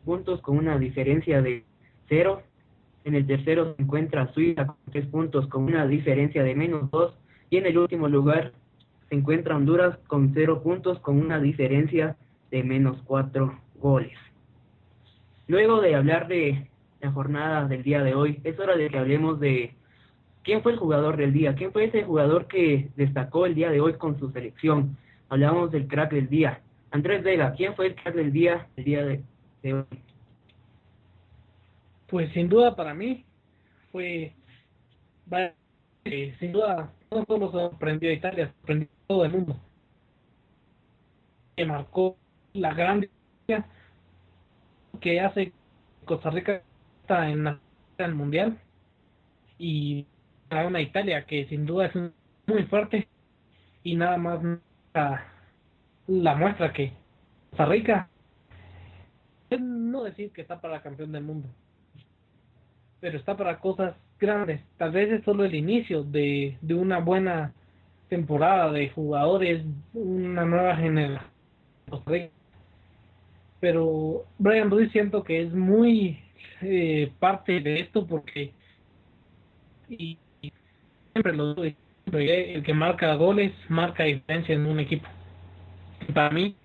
puntos 0.05 0.41
con 0.41 0.57
una 0.57 0.79
diferencia 0.79 1.43
de 1.43 1.65
cero. 2.09 2.43
En 3.05 3.15
el 3.15 3.27
tercero 3.27 3.75
se 3.75 3.83
encuentra 3.83 4.33
Suiza 4.33 4.67
con 4.67 4.77
tres 4.91 5.07
puntos 5.07 5.47
con 5.49 5.65
una 5.65 5.87
diferencia 5.87 6.43
de 6.43 6.55
menos 6.55 6.91
dos. 6.91 7.15
Y 7.51 7.57
en 7.57 7.67
el 7.67 7.77
último 7.77 8.09
lugar 8.09 8.53
se 9.09 9.17
encuentra 9.17 9.57
Honduras 9.57 9.99
con 10.07 10.33
cero 10.33 10.63
puntos 10.63 10.99
con 11.01 11.19
una 11.19 11.39
diferencia 11.41 12.17
de 12.51 12.63
menos 12.63 12.97
cuatro 13.05 13.59
goles. 13.83 14.17
Luego 15.49 15.81
de 15.81 15.95
hablar 15.95 16.29
de 16.29 16.69
la 17.01 17.13
jornada 17.13 17.67
del 17.67 17.83
día 17.83 18.03
de 18.03 18.15
hoy, 18.15 18.41
es 18.45 18.59
hora 18.59 18.77
de 18.77 18.89
que 18.89 18.99
hablemos 18.99 19.41
de 19.41 19.75
¿quién 20.45 20.63
fue 20.63 20.73
el 20.73 20.79
jugador 20.79 21.17
del 21.17 21.33
día? 21.33 21.55
¿Quién 21.55 21.73
fue 21.73 21.85
ese 21.85 22.05
jugador 22.05 22.47
que 22.47 22.89
destacó 22.97 23.45
el 23.45 23.55
día 23.55 23.71
de 23.71 23.81
hoy 23.81 23.95
con 23.95 24.19
su 24.19 24.31
selección? 24.31 24.97
Hablamos 25.29 25.71
del 25.71 25.89
crack 25.89 26.13
del 26.13 26.29
día. 26.29 26.61
Andrés 26.91 27.23
Vega, 27.23 27.53
¿quién 27.55 27.75
fue 27.75 27.89
el 27.89 27.95
crack 27.97 28.15
del 28.15 28.33
día 28.33 28.69
el 28.77 28.85
día 28.85 29.05
de, 29.05 29.75
hoy? 29.75 29.85
Pues 32.09 32.33
sin 32.33 32.49
duda 32.49 32.77
para 32.77 32.95
mí 32.95 33.25
fue, 33.91 34.33
eh, 36.05 36.37
sin 36.39 36.53
duda, 36.53 36.93
no 37.11 37.25
solo 37.27 37.51
sorprendió 37.51 38.11
a 38.11 38.15
Italia, 38.15 38.53
sorprendió 38.59 38.89
a 38.89 39.07
todo 39.07 39.25
el 39.25 39.33
mundo. 39.33 39.57
Que 41.57 41.65
marcó 41.65 42.17
la 42.53 42.75
gran 42.75 43.09
que 45.01 45.21
hace 45.21 45.53
Costa 46.05 46.31
Rica 46.31 46.63
está 47.03 47.29
en 47.29 47.59
el 47.99 48.15
mundial 48.15 48.59
y 49.59 50.07
a 50.51 50.67
una 50.67 50.81
Italia 50.81 51.25
que 51.25 51.47
sin 51.47 51.67
duda 51.67 51.87
es 51.87 51.95
muy 52.47 52.65
fuerte 52.65 53.09
y 53.83 53.97
nada 53.97 54.17
más 54.17 54.41
la, 54.95 56.35
muestra 56.35 56.73
que 56.73 56.93
Costa 57.51 57.67
Rica 57.67 58.09
no 59.59 60.05
decir 60.05 60.31
que 60.33 60.43
está 60.43 60.61
para 60.61 60.83
campeón 60.83 61.13
del 61.13 61.25
mundo 61.25 61.49
pero 63.01 63.19
está 63.19 63.37
para 63.37 63.59
cosas 63.59 63.97
grandes. 64.21 64.61
Tal 64.79 64.93
vez 64.93 65.11
es 65.11 65.25
solo 65.25 65.45
el 65.45 65.57
inicio 65.57 66.05
de, 66.05 66.57
de 66.61 66.75
una 66.75 67.01
buena 67.01 67.53
temporada 68.09 68.71
de 68.71 68.91
jugadores 68.91 69.65
una 69.93 70.45
nueva 70.45 70.77
generación 70.77 71.27
pero 73.63 74.25
Brian 74.39 74.71
Ruiz 74.73 74.91
siento 74.91 75.23
que 75.23 75.41
es 75.41 75.53
muy 75.53 76.19
eh, 76.63 77.13
parte 77.21 77.61
de 77.61 77.79
esto 77.79 78.05
porque 78.05 78.53
y, 79.89 80.19
siempre 81.13 81.33
lo 81.33 81.55
digo, 81.55 81.77
el 82.13 82.65
que 82.65 82.75
marca 82.75 83.15
goles 83.15 83.53
marca 83.69 84.03
diferencia 84.03 84.57
en 84.57 84.67
un 84.67 84.81
equipo. 84.81 85.07
para 86.13 86.31
mí, 86.31 86.57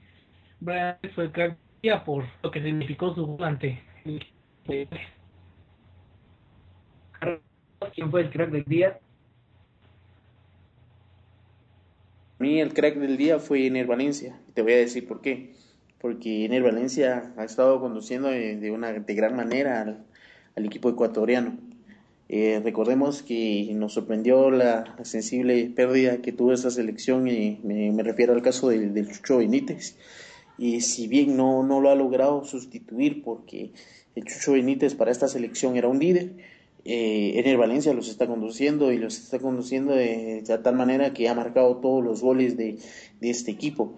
Brian 0.59 0.97
fue 1.13 1.25
el 1.25 1.31
crack 1.31 1.55
por 2.03 2.25
lo 2.41 2.49
que 2.49 2.63
significó 2.63 3.13
su 3.13 3.27
gol 3.27 3.43
ante 3.43 3.79
¿Quién 7.93 8.09
fue 8.09 8.21
el 8.21 8.31
crack 8.31 8.49
del 8.49 8.63
día? 8.63 8.99
A 12.39 12.43
mí 12.43 12.59
el 12.59 12.73
crack 12.73 12.95
del 12.95 13.17
día 13.17 13.37
fue 13.37 13.67
Ener 13.67 13.85
Valencia. 13.85 14.35
Te 14.55 14.63
voy 14.63 14.73
a 14.73 14.77
decir 14.77 15.07
por 15.07 15.21
qué 15.21 15.53
porque 15.99 16.45
Ener 16.45 16.63
Valencia 16.63 17.33
ha 17.37 17.43
estado 17.43 17.79
conduciendo 17.79 18.29
de, 18.29 18.71
una 18.71 18.93
de 18.93 19.13
gran 19.15 19.35
manera 19.35 19.81
al, 20.55 20.65
equipo 20.65 20.89
ecuatoriano. 20.89 21.57
Eh, 22.29 22.59
recordemos 22.63 23.23
que 23.23 23.71
nos 23.73 23.93
sorprendió 23.93 24.51
la, 24.51 24.95
sensible 25.03 25.71
pérdida 25.75 26.17
que 26.17 26.31
tuvo 26.31 26.53
esa 26.53 26.71
selección, 26.71 27.27
y 27.27 27.59
me, 27.63 28.03
refiero 28.03 28.33
al 28.33 28.41
caso 28.41 28.69
del, 28.69 29.07
Chucho 29.11 29.37
Benítez. 29.37 29.95
Y 30.57 30.81
si 30.81 31.07
bien 31.07 31.37
no, 31.37 31.63
no 31.63 31.81
lo 31.81 31.89
ha 31.89 31.95
logrado 31.95 32.43
sustituir, 32.43 33.23
porque 33.23 33.71
el 34.15 34.25
Chucho 34.25 34.53
Benítez 34.53 34.95
para 34.95 35.11
esta 35.11 35.27
selección 35.27 35.77
era 35.77 35.87
un 35.87 35.99
líder, 35.99 36.31
eh, 36.85 37.39
Ener 37.39 37.57
Valencia 37.57 37.93
los 37.93 38.07
está 38.07 38.27
conduciendo 38.27 38.93
y 38.93 38.97
los 38.97 39.17
está 39.17 39.39
conduciendo 39.39 39.93
de, 39.93 40.41
tal 40.63 40.75
manera 40.75 41.13
que 41.13 41.27
ha 41.27 41.33
marcado 41.33 41.77
todos 41.77 42.01
los 42.03 42.21
goles 42.21 42.55
de, 42.55 42.77
de 43.19 43.29
este 43.29 43.51
equipo 43.51 43.97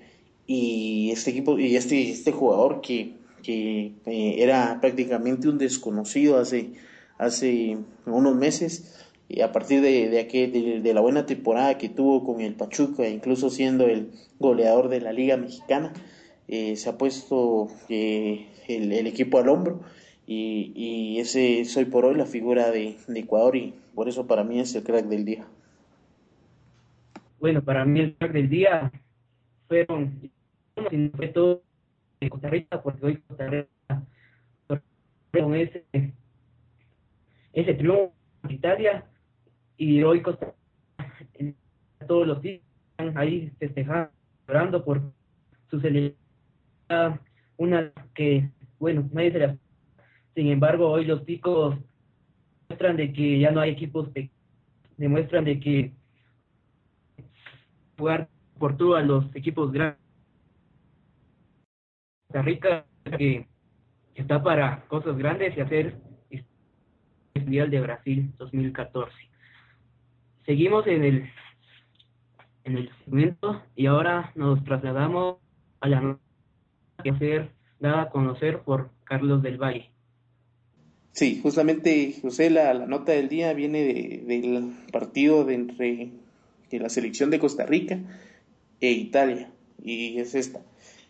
y 0.51 1.11
este 1.11 1.29
equipo 1.29 1.59
y 1.59 1.75
este, 1.75 2.09
este 2.09 2.31
jugador 2.31 2.81
que, 2.81 3.13
que 3.43 3.93
eh, 4.07 4.35
era 4.39 4.79
prácticamente 4.81 5.47
un 5.47 5.59
desconocido 5.59 6.39
hace, 6.39 6.71
hace 7.19 7.77
unos 8.07 8.35
meses 8.35 9.05
y 9.27 9.41
a 9.41 9.51
partir 9.51 9.81
de, 9.81 10.09
de, 10.09 10.81
de, 10.81 10.93
la 10.95 11.01
buena 11.01 11.27
temporada 11.27 11.77
que 11.77 11.87
tuvo 11.87 12.23
con 12.25 12.41
el 12.41 12.55
Pachuca, 12.55 13.07
incluso 13.07 13.51
siendo 13.51 13.85
el 13.85 14.09
goleador 14.39 14.89
de 14.89 15.01
la 15.01 15.13
Liga 15.13 15.37
Mexicana, 15.37 15.93
eh, 16.47 16.75
se 16.77 16.89
ha 16.89 16.97
puesto 16.97 17.67
eh, 17.87 18.47
el, 18.67 18.91
el, 18.91 19.05
equipo 19.05 19.37
al 19.37 19.49
hombro 19.49 19.81
y, 20.25 20.71
y 20.75 21.19
ese 21.19 21.63
soy 21.65 21.85
por 21.85 22.05
hoy 22.05 22.15
la 22.15 22.25
figura 22.25 22.71
de, 22.71 22.95
de 23.07 23.19
Ecuador 23.19 23.55
y 23.55 23.75
por 23.93 24.09
eso 24.09 24.25
para 24.25 24.43
mí 24.43 24.59
es 24.59 24.73
el 24.73 24.81
crack 24.81 25.05
del 25.05 25.25
día. 25.25 25.45
Bueno, 27.39 27.61
para 27.61 27.85
mí 27.85 27.99
el 27.99 28.15
crack 28.15 28.31
del 28.31 28.49
día 28.49 28.91
fueron 29.67 30.31
sino 30.89 31.09
fue 31.11 31.27
todo 31.29 31.63
de 32.19 32.29
Costa 32.29 32.49
Rica, 32.49 32.81
porque 32.81 33.05
hoy 33.05 33.17
Costa 33.17 33.47
Rica 33.47 33.67
con 35.31 35.53
ese, 35.55 35.85
ese 37.53 37.73
triunfo 37.75 38.13
en 38.43 38.51
Italia 38.51 39.05
y 39.77 40.01
hoy 40.03 40.21
Costa 40.21 40.53
todos 42.07 42.25
los 42.25 42.41
días 42.41 42.61
están 42.91 43.17
ahí 43.17 43.51
festejando, 43.59 44.09
llorando 44.47 44.83
por 44.83 45.01
su 45.69 45.79
selección, 45.79 46.17
una 47.57 47.91
que, 48.15 48.49
bueno, 48.79 49.07
nadie 49.11 49.31
se 49.31 49.39
la... 49.39 49.57
Sin 50.33 50.47
embargo, 50.47 50.89
hoy 50.89 51.05
los 51.05 51.25
ticos 51.25 51.75
demuestran 52.67 52.97
de 52.97 53.13
que 53.13 53.39
ya 53.39 53.51
no 53.51 53.59
hay 53.59 53.71
equipos 53.71 54.09
demuestran 54.97 55.45
de 55.45 55.59
que 55.59 55.93
jugar 57.97 58.27
por 58.57 58.75
todos 58.77 59.05
los 59.05 59.35
equipos 59.35 59.71
grandes 59.71 60.08
Costa 62.29 62.43
Rica 62.43 62.85
que 63.17 63.47
está 64.13 64.43
para 64.43 64.85
cosas 64.87 65.17
grandes 65.17 65.57
y 65.57 65.61
hacer 65.61 65.95
el 66.29 66.45
Mundial 67.33 67.71
de 67.71 67.81
Brasil 67.81 68.31
2014. 68.37 69.11
Seguimos 70.45 70.85
en 70.85 71.03
el 71.05 71.29
en 72.65 72.77
el 72.77 72.91
segmento 73.03 73.63
y 73.75 73.87
ahora 73.87 74.31
nos 74.35 74.63
trasladamos 74.63 75.37
a 75.79 75.89
la 75.89 76.19
que 77.03 77.09
hacer 77.09 77.49
dada 77.79 78.03
a 78.03 78.09
conocer 78.11 78.59
por 78.59 78.91
Carlos 79.05 79.41
del 79.41 79.57
Valle. 79.57 79.89
Sí, 81.13 81.39
justamente 81.41 82.13
José, 82.21 82.51
la, 82.51 82.75
la 82.75 82.85
nota 82.85 83.11
del 83.13 83.27
día 83.27 83.53
viene 83.53 83.83
del 84.27 84.71
partido 84.91 85.45
de 85.45 85.55
entre 85.55 86.11
de 86.69 86.79
la 86.79 86.89
selección 86.89 87.31
de 87.31 87.39
Costa 87.39 87.65
Rica 87.65 87.97
e 88.79 88.91
Italia 88.91 89.49
y 89.83 90.19
es 90.19 90.35
esta. 90.35 90.61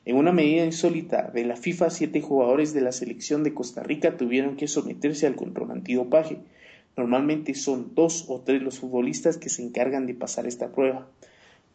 En 0.10 0.15
una 0.15 0.32
medida 0.32 0.65
insólita 0.65 1.30
de 1.32 1.45
la 1.45 1.56
FIFA, 1.56 1.91
siete 1.91 2.19
jugadores 2.19 2.74
de 2.74 2.82
la 2.82 2.91
selección 2.91 3.43
de 3.43 3.54
Costa 3.54 3.84
Rica 3.84 4.17
tuvieron 4.17 4.56
que 4.56 4.67
someterse 4.67 5.28
al 5.28 5.36
control 5.36 5.69
antidopaje. 5.69 6.39
Normalmente 6.98 7.54
son 7.54 7.93
dos 7.93 8.26
o 8.28 8.41
tres 8.41 8.63
los 8.63 8.80
futbolistas 8.80 9.38
que 9.38 9.50
se 9.50 9.62
encargan 9.62 10.08
de 10.08 10.15
pasar 10.15 10.48
esta 10.48 10.72
prueba. 10.72 11.08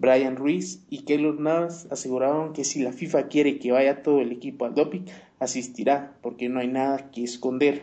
Brian 0.00 0.34
Ruiz 0.34 0.82
y 0.90 1.04
Keylor 1.04 1.38
Navas 1.38 1.86
aseguraron 1.92 2.54
que 2.54 2.64
si 2.64 2.82
la 2.82 2.90
FIFA 2.90 3.28
quiere 3.28 3.60
que 3.60 3.70
vaya 3.70 4.02
todo 4.02 4.20
el 4.20 4.32
equipo 4.32 4.64
al 4.64 4.74
doping, 4.74 5.02
asistirá, 5.38 6.16
porque 6.20 6.48
no 6.48 6.58
hay 6.58 6.66
nada 6.66 7.12
que 7.12 7.22
esconder. 7.22 7.82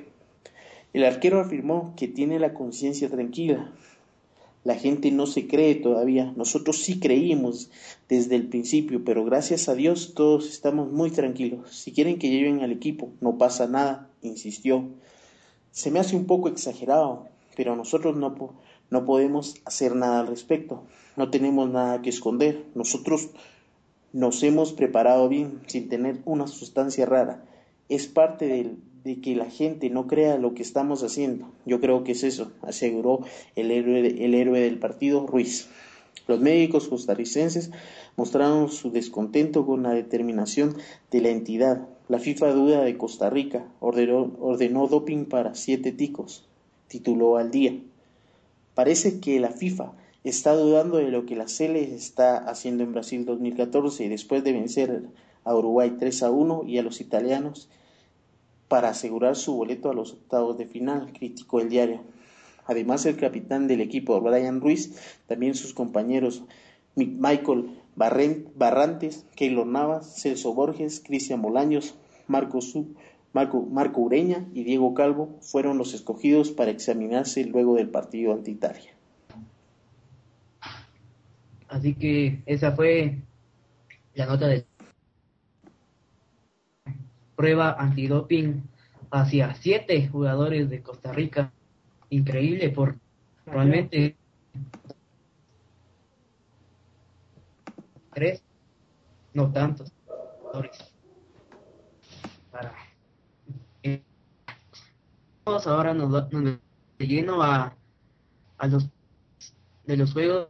El 0.92 1.06
arquero 1.06 1.40
afirmó 1.40 1.94
que 1.96 2.10
tiene 2.10 2.40
la 2.40 2.54
conciencia 2.54 3.10
tranquila, 3.10 3.72
la 4.64 4.76
gente 4.76 5.12
no 5.12 5.26
se 5.26 5.48
cree 5.48 5.76
todavía. 5.76 6.34
Nosotros 6.36 6.84
sí 6.84 7.00
creímos 7.00 7.72
desde 8.08 8.36
el 8.36 8.48
principio, 8.48 9.04
pero 9.04 9.26
gracias 9.26 9.68
a 9.70 9.76
Dios 9.76 10.14
todos 10.14 10.50
estamos 10.50 10.92
muy 10.92 11.10
tranquilos. 11.10 11.76
Si 11.76 11.92
quieren 11.92 12.20
que 12.20 12.30
lleven 12.30 12.62
al 12.62 12.72
equipo, 12.72 13.10
no 13.22 13.38
pasa 13.38 13.68
nada, 13.68 14.10
insistió. 14.22 14.88
Se 15.72 15.90
me 15.90 16.00
hace 16.00 16.16
un 16.16 16.26
poco 16.26 16.48
exagerado, 16.48 17.28
pero 17.56 17.76
nosotros 17.76 18.16
no, 18.18 18.36
no 18.90 19.06
podemos 19.06 19.56
hacer 19.66 19.96
nada 19.96 20.20
al 20.20 20.28
respecto. 20.28 20.84
No 21.16 21.32
tenemos 21.32 21.70
nada 21.70 22.02
que 22.02 22.10
esconder. 22.10 22.66
Nosotros 22.76 23.30
nos 24.14 24.44
hemos 24.44 24.74
preparado 24.74 25.28
bien 25.28 25.62
sin 25.68 25.90
tener 25.90 26.20
una 26.26 26.46
sustancia 26.48 27.06
rara. 27.06 27.46
Es 27.90 28.08
parte 28.08 28.48
del, 28.48 28.78
de 29.04 29.20
que 29.20 29.36
la 29.36 29.50
gente 29.50 29.90
no 29.90 30.08
crea 30.08 30.38
lo 30.38 30.54
que 30.54 30.62
estamos 30.62 31.04
haciendo. 31.04 31.50
Yo 31.66 31.80
creo 31.80 32.04
que 32.04 32.12
es 32.12 32.24
eso, 32.24 32.52
aseguró 32.62 33.22
el 33.56 33.72
héroe, 33.72 34.26
el 34.26 34.34
héroe 34.34 34.60
del 34.60 34.78
partido, 34.78 35.26
Ruiz. 35.26 35.68
Los 36.28 36.40
médicos 36.40 36.88
costarricenses 36.88 37.72
mostraron 38.16 38.70
su 38.70 38.92
descontento 38.92 39.66
con 39.66 39.84
la 39.84 39.92
determinación 39.92 40.78
de 41.10 41.22
la 41.22 41.30
entidad. 41.30 41.88
La 42.08 42.20
FIFA 42.20 42.54
duda 42.54 42.82
de 42.82 42.98
Costa 42.98 43.30
Rica 43.30 43.66
ordenó, 43.80 44.32
ordenó 44.40 44.88
doping 44.88 45.26
para 45.26 45.56
siete 45.56 45.92
ticos, 45.92 46.48
tituló 46.88 47.38
al 47.38 47.52
día. 47.52 47.80
Parece 48.76 49.20
que 49.20 49.40
la 49.40 49.50
FIFA 49.50 49.94
está 50.24 50.56
dudando 50.56 50.98
de 50.98 51.10
lo 51.10 51.26
que 51.26 51.36
la 51.36 51.48
CELE 51.48 51.96
está 51.96 52.38
haciendo 52.38 52.84
en 52.84 52.94
Brasil 52.94 53.26
2014 53.26 54.08
después 54.10 54.44
de 54.44 54.54
vencer 54.54 55.04
a 55.44 55.56
Uruguay 55.56 55.96
3 55.98 56.24
a 56.24 56.32
1 56.32 56.64
y 56.68 56.78
a 56.78 56.84
los 56.84 57.02
italianos 57.02 57.70
para 58.72 58.88
asegurar 58.88 59.36
su 59.36 59.54
boleto 59.54 59.92
a 59.92 59.94
los 59.94 60.14
octavos 60.14 60.58
de 60.58 60.66
final, 60.66 61.12
criticó 61.12 61.60
el 61.60 61.68
diario. 61.68 62.00
Además, 62.66 63.06
el 63.06 63.18
capitán 63.18 63.68
del 63.68 63.82
equipo, 63.82 64.22
Brian 64.22 64.62
Ruiz, 64.62 64.96
también 65.28 65.56
sus 65.56 65.74
compañeros 65.74 66.44
Michael 66.96 67.78
Barrantes, 67.98 69.26
Keylor 69.36 69.68
Navas, 69.68 70.22
Celso 70.22 70.54
Borges, 70.54 71.04
Cristian 71.06 71.42
Bolaños, 71.42 71.96
Marco, 72.28 72.60
Marco, 73.34 73.62
Marco 73.70 74.00
Ureña 74.00 74.48
y 74.54 74.64
Diego 74.64 74.94
Calvo 74.94 75.38
fueron 75.42 75.78
los 75.78 75.94
escogidos 75.94 76.52
para 76.52 76.72
examinarse 76.72 77.44
luego 77.44 77.76
del 77.76 77.90
partido 77.90 78.32
ante 78.32 78.52
Italia. 78.52 78.92
Así 81.68 81.94
que 81.96 82.42
esa 82.46 82.72
fue 82.72 83.18
la 84.14 84.28
nota 84.28 84.48
de 84.48 84.66
prueba 87.42 87.76
antidoping 87.80 88.62
hacia 89.10 89.56
siete 89.56 90.08
jugadores 90.08 90.70
de 90.70 90.84
Costa 90.84 91.12
Rica. 91.12 91.52
Increíble, 92.12 92.70
por 92.70 92.98
realmente 93.48 94.16
tres, 98.14 98.44
no 99.34 99.52
tantos 99.52 99.92
Para, 102.52 102.76
eh, 103.82 104.04
ahora 105.46 105.96
nos, 105.96 106.32
nos 106.32 106.60
lleno 107.00 107.42
a, 107.42 107.76
a 108.60 108.68
los 108.68 108.88
de 109.88 109.98
los 109.98 110.14
juegos 110.14 110.50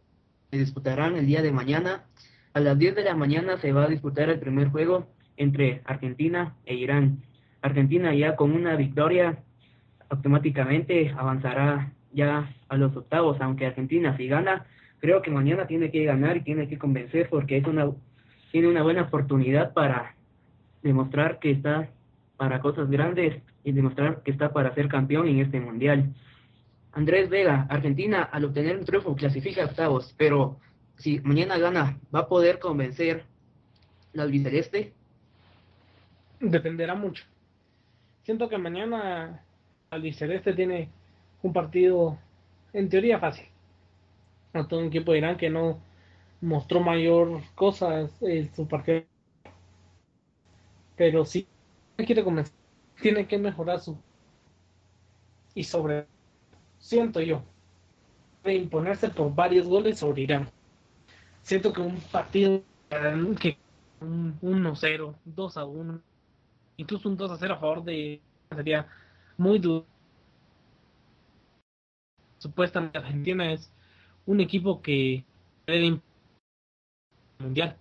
que 0.49 0.57
disputarán 0.57 1.15
el 1.15 1.25
día 1.25 1.41
de 1.41 1.53
mañana. 1.53 2.03
A 2.53 2.59
las 2.59 2.77
10 2.77 2.95
de 2.95 3.03
la 3.05 3.15
mañana 3.15 3.57
se 3.61 3.71
va 3.71 3.85
a 3.85 3.87
disputar 3.87 4.29
el 4.29 4.41
primer 4.41 4.71
juego 4.71 5.07
entre 5.41 5.81
Argentina 5.85 6.55
e 6.65 6.75
Irán. 6.75 7.23
Argentina 7.61 8.13
ya 8.13 8.35
con 8.35 8.51
una 8.51 8.75
victoria 8.75 9.39
automáticamente 10.09 11.13
avanzará 11.17 11.93
ya 12.13 12.53
a 12.69 12.77
los 12.77 12.95
octavos, 12.95 13.41
aunque 13.41 13.65
Argentina 13.65 14.15
si 14.17 14.27
gana, 14.27 14.65
creo 14.99 15.21
que 15.21 15.31
mañana 15.31 15.65
tiene 15.65 15.89
que 15.89 16.03
ganar 16.05 16.37
y 16.37 16.41
tiene 16.41 16.67
que 16.67 16.77
convencer 16.77 17.27
porque 17.29 17.63
una 17.67 17.89
tiene 18.51 18.67
una 18.67 18.83
buena 18.83 19.03
oportunidad 19.03 19.73
para 19.73 20.15
demostrar 20.83 21.39
que 21.39 21.51
está 21.51 21.89
para 22.37 22.59
cosas 22.59 22.89
grandes 22.89 23.41
y 23.63 23.71
demostrar 23.71 24.21
que 24.23 24.31
está 24.31 24.51
para 24.51 24.73
ser 24.75 24.89
campeón 24.89 25.27
en 25.27 25.39
este 25.39 25.59
mundial. 25.59 26.13
Andrés 26.91 27.29
Vega, 27.29 27.65
Argentina 27.69 28.23
al 28.23 28.45
obtener 28.45 28.77
un 28.77 28.85
triunfo 28.85 29.15
clasifica 29.15 29.63
a 29.63 29.67
octavos, 29.67 30.13
pero 30.17 30.59
si 30.97 31.19
mañana 31.21 31.57
gana, 31.57 31.97
¿va 32.13 32.19
a 32.21 32.27
poder 32.27 32.59
convencer 32.59 33.23
la 34.13 34.23
albiceleste? 34.23 34.93
Dependerá 36.41 36.95
mucho. 36.95 37.23
Siento 38.23 38.49
que 38.49 38.57
mañana 38.57 39.43
albiceleste 39.91 40.53
tiene 40.53 40.89
un 41.43 41.53
partido 41.53 42.17
en 42.73 42.89
teoría 42.89 43.19
fácil. 43.19 43.45
A 44.53 44.67
todo 44.67 44.79
un 44.79 44.87
equipo 44.87 45.11
de 45.11 45.19
Irán 45.19 45.37
que 45.37 45.51
no 45.51 45.79
mostró 46.41 46.79
mayor 46.79 47.41
cosas 47.53 48.11
en 48.21 48.53
su 48.55 48.67
partido. 48.67 49.03
Pero 50.95 51.25
sí 51.25 51.47
quiere 51.97 52.23
comenzar, 52.23 52.55
tiene 52.99 53.27
que 53.27 53.37
mejorar 53.37 53.79
su 53.79 53.95
y 55.53 55.63
sobre 55.63 56.07
siento 56.79 57.21
yo 57.21 57.43
de 58.43 58.55
imponerse 58.55 59.09
por 59.09 59.33
varios 59.35 59.67
goles 59.67 59.99
sobre 59.99 60.23
Irán. 60.23 60.49
Siento 61.43 61.71
que 61.71 61.81
un 61.81 61.97
partido 62.11 62.63
que 63.39 63.57
un 63.99 64.39
1-0, 64.41 65.15
2-1, 65.35 66.01
incluso 66.81 67.07
un 67.07 67.17
2-0 67.17 67.51
a 67.53 67.59
favor 67.59 67.83
de 67.83 68.19
sería 68.49 68.87
muy 69.37 69.59
duro. 69.59 69.85
Supuestamente 72.39 72.97
Argentina 72.97 73.51
es 73.53 73.71
un 74.25 74.41
equipo 74.41 74.81
que 74.81 75.23
puede 75.65 75.99
mundial. 77.39 77.77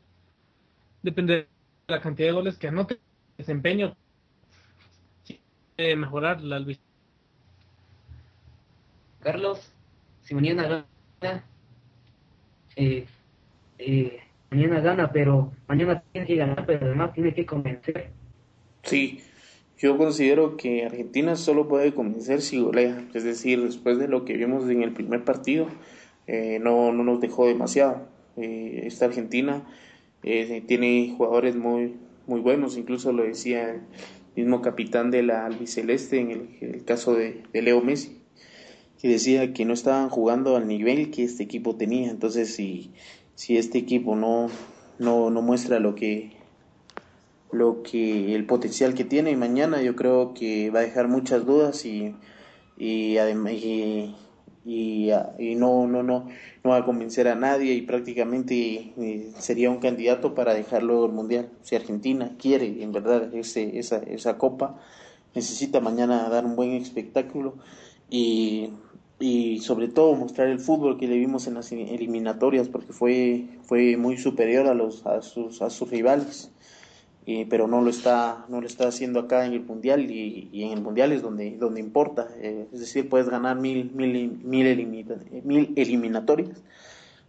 Depende 1.02 1.34
de 1.34 1.48
la 1.88 2.00
cantidad 2.00 2.28
de 2.28 2.32
goles 2.32 2.58
que 2.58 2.68
anote, 2.68 3.00
desempeño, 3.38 3.96
mejorar 5.78 6.42
la 6.42 6.62
Carlos, 9.20 9.72
si 10.22 10.34
mañana 10.34 10.86
gana, 11.20 11.44
eh, 12.76 13.06
eh, 13.78 14.20
mañana 14.50 14.80
gana, 14.80 15.10
pero 15.10 15.52
mañana 15.68 16.02
tiene 16.12 16.26
que 16.26 16.36
ganar, 16.36 16.66
pero 16.66 16.86
además 16.86 17.12
tiene 17.14 17.34
que 17.34 17.46
convencer. 17.46 18.10
Sí, 18.82 19.20
yo 19.78 19.96
considero 19.96 20.58
que 20.58 20.84
Argentina 20.84 21.36
solo 21.36 21.66
puede 21.66 21.94
convencer 21.94 22.42
si 22.42 22.60
golea, 22.60 23.08
es 23.14 23.24
decir, 23.24 23.62
después 23.62 23.98
de 23.98 24.08
lo 24.08 24.26
que 24.26 24.36
vimos 24.36 24.68
en 24.68 24.82
el 24.82 24.92
primer 24.92 25.24
partido, 25.24 25.68
eh, 26.26 26.58
no, 26.60 26.92
no 26.92 27.02
nos 27.02 27.20
dejó 27.20 27.46
demasiado. 27.46 28.06
Eh, 28.36 28.82
esta 28.84 29.06
Argentina 29.06 29.66
eh, 30.22 30.62
tiene 30.66 31.14
jugadores 31.16 31.56
muy, 31.56 31.96
muy 32.26 32.40
buenos, 32.40 32.76
incluso 32.76 33.12
lo 33.12 33.22
decía 33.22 33.70
el 33.70 33.80
mismo 34.36 34.60
capitán 34.60 35.10
de 35.10 35.22
la 35.22 35.46
albiceleste 35.46 36.20
en 36.20 36.30
el, 36.60 36.84
caso 36.84 37.14
de, 37.14 37.42
Leo 37.54 37.80
Messi, 37.80 38.20
que 39.00 39.08
decía 39.08 39.54
que 39.54 39.64
no 39.64 39.72
estaban 39.72 40.10
jugando 40.10 40.56
al 40.56 40.68
nivel 40.68 41.10
que 41.10 41.24
este 41.24 41.42
equipo 41.42 41.76
tenía. 41.76 42.10
Entonces, 42.10 42.54
si, 42.54 42.92
si 43.34 43.56
este 43.56 43.78
equipo 43.78 44.14
no, 44.14 44.48
no, 44.98 45.30
no 45.30 45.40
muestra 45.40 45.80
lo 45.80 45.94
que, 45.94 46.39
lo 47.52 47.82
que 47.82 48.34
el 48.34 48.46
potencial 48.46 48.94
que 48.94 49.04
tiene 49.04 49.36
mañana 49.36 49.82
yo 49.82 49.96
creo 49.96 50.34
que 50.34 50.70
va 50.70 50.80
a 50.80 50.82
dejar 50.82 51.08
muchas 51.08 51.44
dudas 51.46 51.84
y 51.84 52.14
y, 52.80 53.18
y, 53.18 54.16
y, 54.64 55.10
y, 55.38 55.54
no, 55.54 55.86
no, 55.86 56.02
no, 56.02 56.26
no 56.64 56.70
va 56.70 56.78
a 56.78 56.84
convencer 56.84 57.28
a 57.28 57.34
nadie 57.34 57.74
y 57.74 57.82
prácticamente 57.82 58.94
sería 59.38 59.70
un 59.70 59.78
candidato 59.78 60.34
para 60.34 60.54
dejar 60.54 60.82
luego 60.82 61.04
el 61.04 61.12
Mundial. 61.12 61.50
Si 61.62 61.76
Argentina 61.76 62.36
quiere 62.38 62.82
en 62.82 62.92
verdad 62.92 63.34
ese, 63.34 63.78
esa, 63.78 63.98
esa 63.98 64.38
copa, 64.38 64.80
necesita 65.34 65.80
mañana 65.80 66.28
dar 66.30 66.46
un 66.46 66.56
buen 66.56 66.72
espectáculo 66.72 67.54
y, 68.08 68.70
y 69.18 69.58
sobre 69.58 69.88
todo 69.88 70.14
mostrar 70.14 70.48
el 70.48 70.58
fútbol 70.58 70.96
que 70.96 71.06
le 71.06 71.18
vimos 71.18 71.46
en 71.46 71.54
las 71.54 71.70
eliminatorias 71.70 72.68
porque 72.68 72.94
fue, 72.94 73.44
fue 73.62 73.98
muy 73.98 74.16
superior 74.16 74.66
a, 74.68 74.74
los, 74.74 75.06
a, 75.06 75.20
sus, 75.20 75.60
a 75.60 75.68
sus 75.68 75.90
rivales 75.90 76.50
pero 77.48 77.68
no 77.68 77.80
lo 77.80 77.90
está 77.90 78.44
no 78.48 78.60
lo 78.60 78.66
está 78.66 78.88
haciendo 78.88 79.20
acá 79.20 79.46
en 79.46 79.52
el 79.52 79.62
mundial 79.62 80.10
y, 80.10 80.48
en 80.52 80.72
el 80.72 80.80
mundial 80.80 81.12
es 81.12 81.22
donde 81.22 81.56
donde 81.56 81.80
importa 81.80 82.28
eh, 82.38 82.66
es 82.72 82.80
decir 82.80 83.08
puedes 83.08 83.28
ganar 83.28 83.58
mil 83.58 83.90
mil 83.92 84.38
mil, 84.42 85.42
mil 85.44 85.72
eliminatorias 85.76 86.62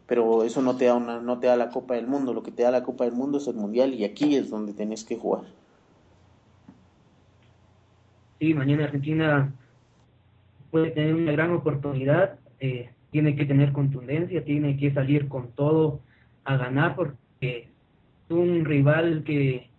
pero 0.07 0.43
eso 0.43 0.61
no 0.61 0.75
te 0.75 0.85
da 0.85 0.95
una 0.95 1.19
no 1.19 1.39
te 1.39 1.47
da 1.47 1.55
la 1.55 1.69
Copa 1.69 1.95
del 1.95 2.07
Mundo 2.07 2.33
lo 2.33 2.41
que 2.41 2.51
te 2.51 2.63
da 2.63 2.71
la 2.71 2.83
Copa 2.83 3.03
del 3.03 3.13
Mundo 3.13 3.37
es 3.37 3.47
el 3.47 3.55
mundial 3.55 3.93
y 3.93 4.05
aquí 4.05 4.35
es 4.35 4.49
donde 4.49 4.73
tenés 4.73 5.03
que 5.03 5.17
jugar. 5.17 5.43
Sí 8.39 8.53
mañana 8.53 8.85
Argentina 8.85 9.53
puede 10.71 10.91
tener 10.91 11.15
una 11.15 11.31
gran 11.33 11.51
oportunidad 11.51 12.39
eh, 12.59 12.89
tiene 13.11 13.35
que 13.35 13.45
tener 13.45 13.71
contundencia 13.71 14.43
tiene 14.43 14.77
que 14.77 14.93
salir 14.93 15.27
con 15.27 15.51
todo 15.51 15.99
a 16.45 16.57
ganar 16.57 16.95
porque 16.95 17.19
es 17.41 17.67
un 18.29 18.65
rival 18.65 19.23
que 19.23 19.70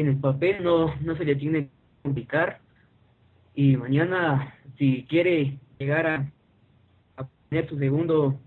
en 0.00 0.08
el 0.08 0.16
papel 0.16 0.62
no, 0.62 0.94
no 1.00 1.16
se 1.16 1.24
le 1.24 1.36
tiene 1.36 1.64
que 1.64 1.70
complicar 2.02 2.60
y 3.54 3.76
mañana 3.76 4.54
si 4.78 5.04
quiere 5.08 5.58
llegar 5.78 6.06
a, 6.06 6.32
a 7.16 7.28
tener 7.48 7.68
su 7.68 7.78
segundo 7.78 8.40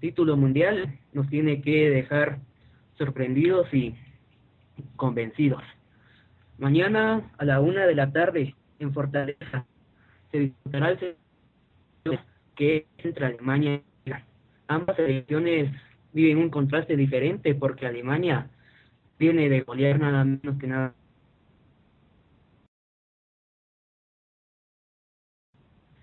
título 0.00 0.36
mundial 0.36 0.98
nos 1.12 1.28
tiene 1.28 1.60
que 1.62 1.90
dejar 1.90 2.38
sorprendidos 2.98 3.72
y 3.72 3.94
convencidos. 4.96 5.62
Mañana 6.58 7.30
a 7.38 7.44
la 7.44 7.60
una 7.60 7.86
de 7.86 7.94
la 7.94 8.12
tarde 8.12 8.54
en 8.78 8.92
Fortaleza 8.92 9.66
se 10.30 10.38
disputará 10.38 10.90
el 10.90 11.16
que 12.54 12.86
entre 12.98 13.26
Alemania 13.26 13.82
Ambas 14.68 14.96
selecciones 14.96 15.70
viven 16.14 16.38
un 16.38 16.48
contraste 16.48 16.96
diferente 16.96 17.54
porque 17.54 17.86
Alemania 17.86 18.48
viene 19.22 19.48
de 19.48 19.60
golear 19.60 20.00
nada 20.00 20.24
menos 20.24 20.58
que 20.58 20.66
nada. 20.66 20.94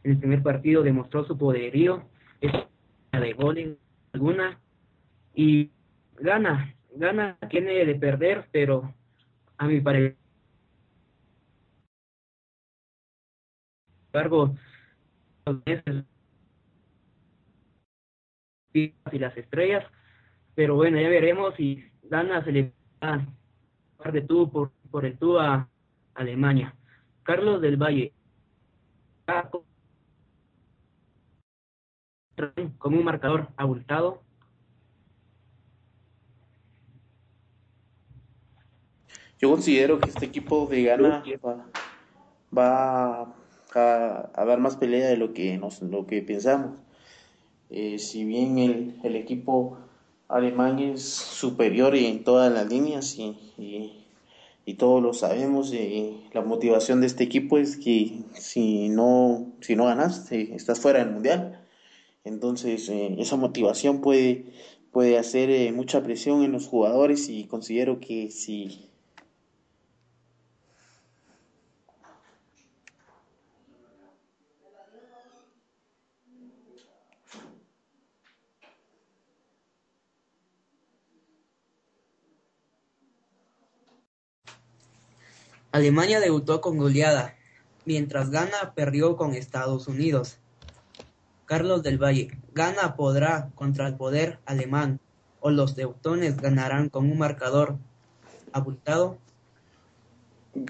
En 0.04 0.12
el 0.12 0.18
primer 0.20 0.42
partido 0.42 0.84
demostró 0.84 1.26
su 1.26 1.38
poderío, 1.38 2.08
es 2.40 2.54
de 3.12 3.34
gol 3.34 3.58
en 3.58 3.78
alguna 4.14 4.58
y 5.36 5.70
gana, 6.16 6.74
gana, 6.96 7.38
tiene 7.50 7.84
de 7.84 7.96
perder, 7.96 8.48
pero 8.54 8.94
a 9.58 9.68
mi 9.68 9.82
parecer 9.82 10.16
embargo, 14.14 14.56
y 18.74 18.94
las 19.12 19.36
estrellas, 19.36 19.86
pero 20.56 20.76
bueno, 20.76 21.02
ya 21.02 21.10
veremos 21.10 21.54
si 21.56 21.84
gana 22.04 22.44
se 22.46 22.52
le 22.54 22.79
de 23.02 24.22
tú 24.22 24.50
por, 24.50 24.72
por 24.92 25.06
el 25.06 25.18
tú 25.18 25.40
a 25.40 25.70
Alemania. 26.14 26.76
Carlos 27.24 27.62
del 27.62 27.78
Valle. 27.78 28.14
Como 32.78 32.98
un 32.98 33.04
marcador 33.04 33.50
abultado. 33.58 34.22
Yo 39.40 39.52
considero 39.52 40.00
que 40.00 40.10
este 40.10 40.26
equipo 40.26 40.68
de 40.68 40.84
Ghana 40.84 41.24
va, 42.56 43.34
a, 43.74 44.46
dar 44.46 44.60
más 44.60 44.76
pelea 44.76 45.08
de 45.08 45.18
lo 45.18 45.34
que, 45.34 45.58
nos, 45.58 45.82
lo 45.82 46.06
que 46.06 46.22
pensamos. 46.22 46.82
Eh, 47.70 48.00
si 48.00 48.26
bien 48.26 48.58
el, 48.58 49.00
el 49.04 49.16
equipo 49.16 49.78
Alemania 50.30 50.94
es 50.94 51.04
superior 51.04 51.96
en 51.96 52.24
todas 52.24 52.54
las 52.54 52.70
líneas 52.70 53.18
y, 53.18 53.36
y, 54.66 54.76
todos 54.76 55.02
lo 55.02 55.14
sabemos. 55.14 55.74
Y 55.74 56.18
la 56.34 56.42
motivación 56.42 57.02
de 57.02 57.08
este 57.08 57.24
equipo 57.24 57.58
es 57.58 57.76
que 57.78 58.22
si 58.34 58.90
no, 58.90 59.52
si 59.62 59.76
no 59.76 59.86
ganas, 59.86 60.32
estás 60.32 60.80
fuera 60.80 61.00
del 61.00 61.12
mundial. 61.12 61.60
Entonces, 62.24 62.88
eh, 62.90 63.16
esa 63.18 63.38
motivación 63.38 64.02
puede, 64.02 64.46
puede 64.92 65.18
hacer 65.18 65.50
eh, 65.50 65.72
mucha 65.72 66.04
presión 66.04 66.44
en 66.44 66.52
los 66.52 66.68
jugadores 66.68 67.28
y 67.30 67.46
considero 67.46 68.00
que 68.00 68.30
si 68.30 68.89
Alemania 85.72 86.20
debutó 86.20 86.62
con 86.62 86.80
goleada, 86.80 87.36
mientras 87.86 88.32
Ghana 88.32 88.74
perdió 88.74 89.16
con 89.16 89.36
Estados 89.36 89.88
Unidos. 89.88 90.40
Carlos 91.46 91.84
del 91.84 92.02
Valle, 92.02 92.32
¿Ghana 92.56 92.96
podrá 92.96 93.52
contra 93.54 93.88
el 93.88 93.96
poder 93.96 94.40
alemán 94.48 95.00
o 95.40 95.52
los 95.52 95.76
teutones 95.76 96.38
ganarán 96.38 96.90
con 96.90 97.12
un 97.12 97.20
marcador 97.20 97.78
abultado? 98.52 99.20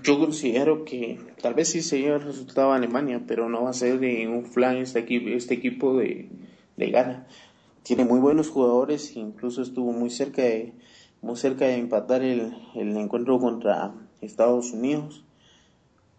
Yo 0.04 0.20
considero 0.20 0.84
que 0.84 1.18
tal 1.42 1.54
vez 1.54 1.70
sí 1.70 1.82
se 1.82 2.06
el 2.06 2.22
resultado 2.22 2.74
Alemania, 2.74 3.24
pero 3.26 3.48
no 3.48 3.64
va 3.64 3.70
a 3.70 3.74
ser 3.74 4.00
de 4.00 4.28
un 4.28 4.46
flan 4.46 4.76
este 4.78 5.00
equipo, 5.00 5.30
este 5.30 5.54
equipo 5.54 5.98
de, 5.98 6.28
de 6.76 6.90
Ghana. 6.92 7.26
Tiene 7.84 8.04
muy 8.04 8.20
buenos 8.20 8.50
jugadores, 8.50 9.16
incluso 9.16 9.62
estuvo 9.62 9.94
muy 9.94 10.10
cerca 10.10 10.42
de, 10.42 10.74
muy 11.22 11.38
cerca 11.38 11.66
de 11.68 11.78
empatar 11.78 12.22
el 12.22 12.54
encuentro 12.76 13.40
contra 13.40 13.94
Estados 14.22 14.74
Unidos 14.74 15.24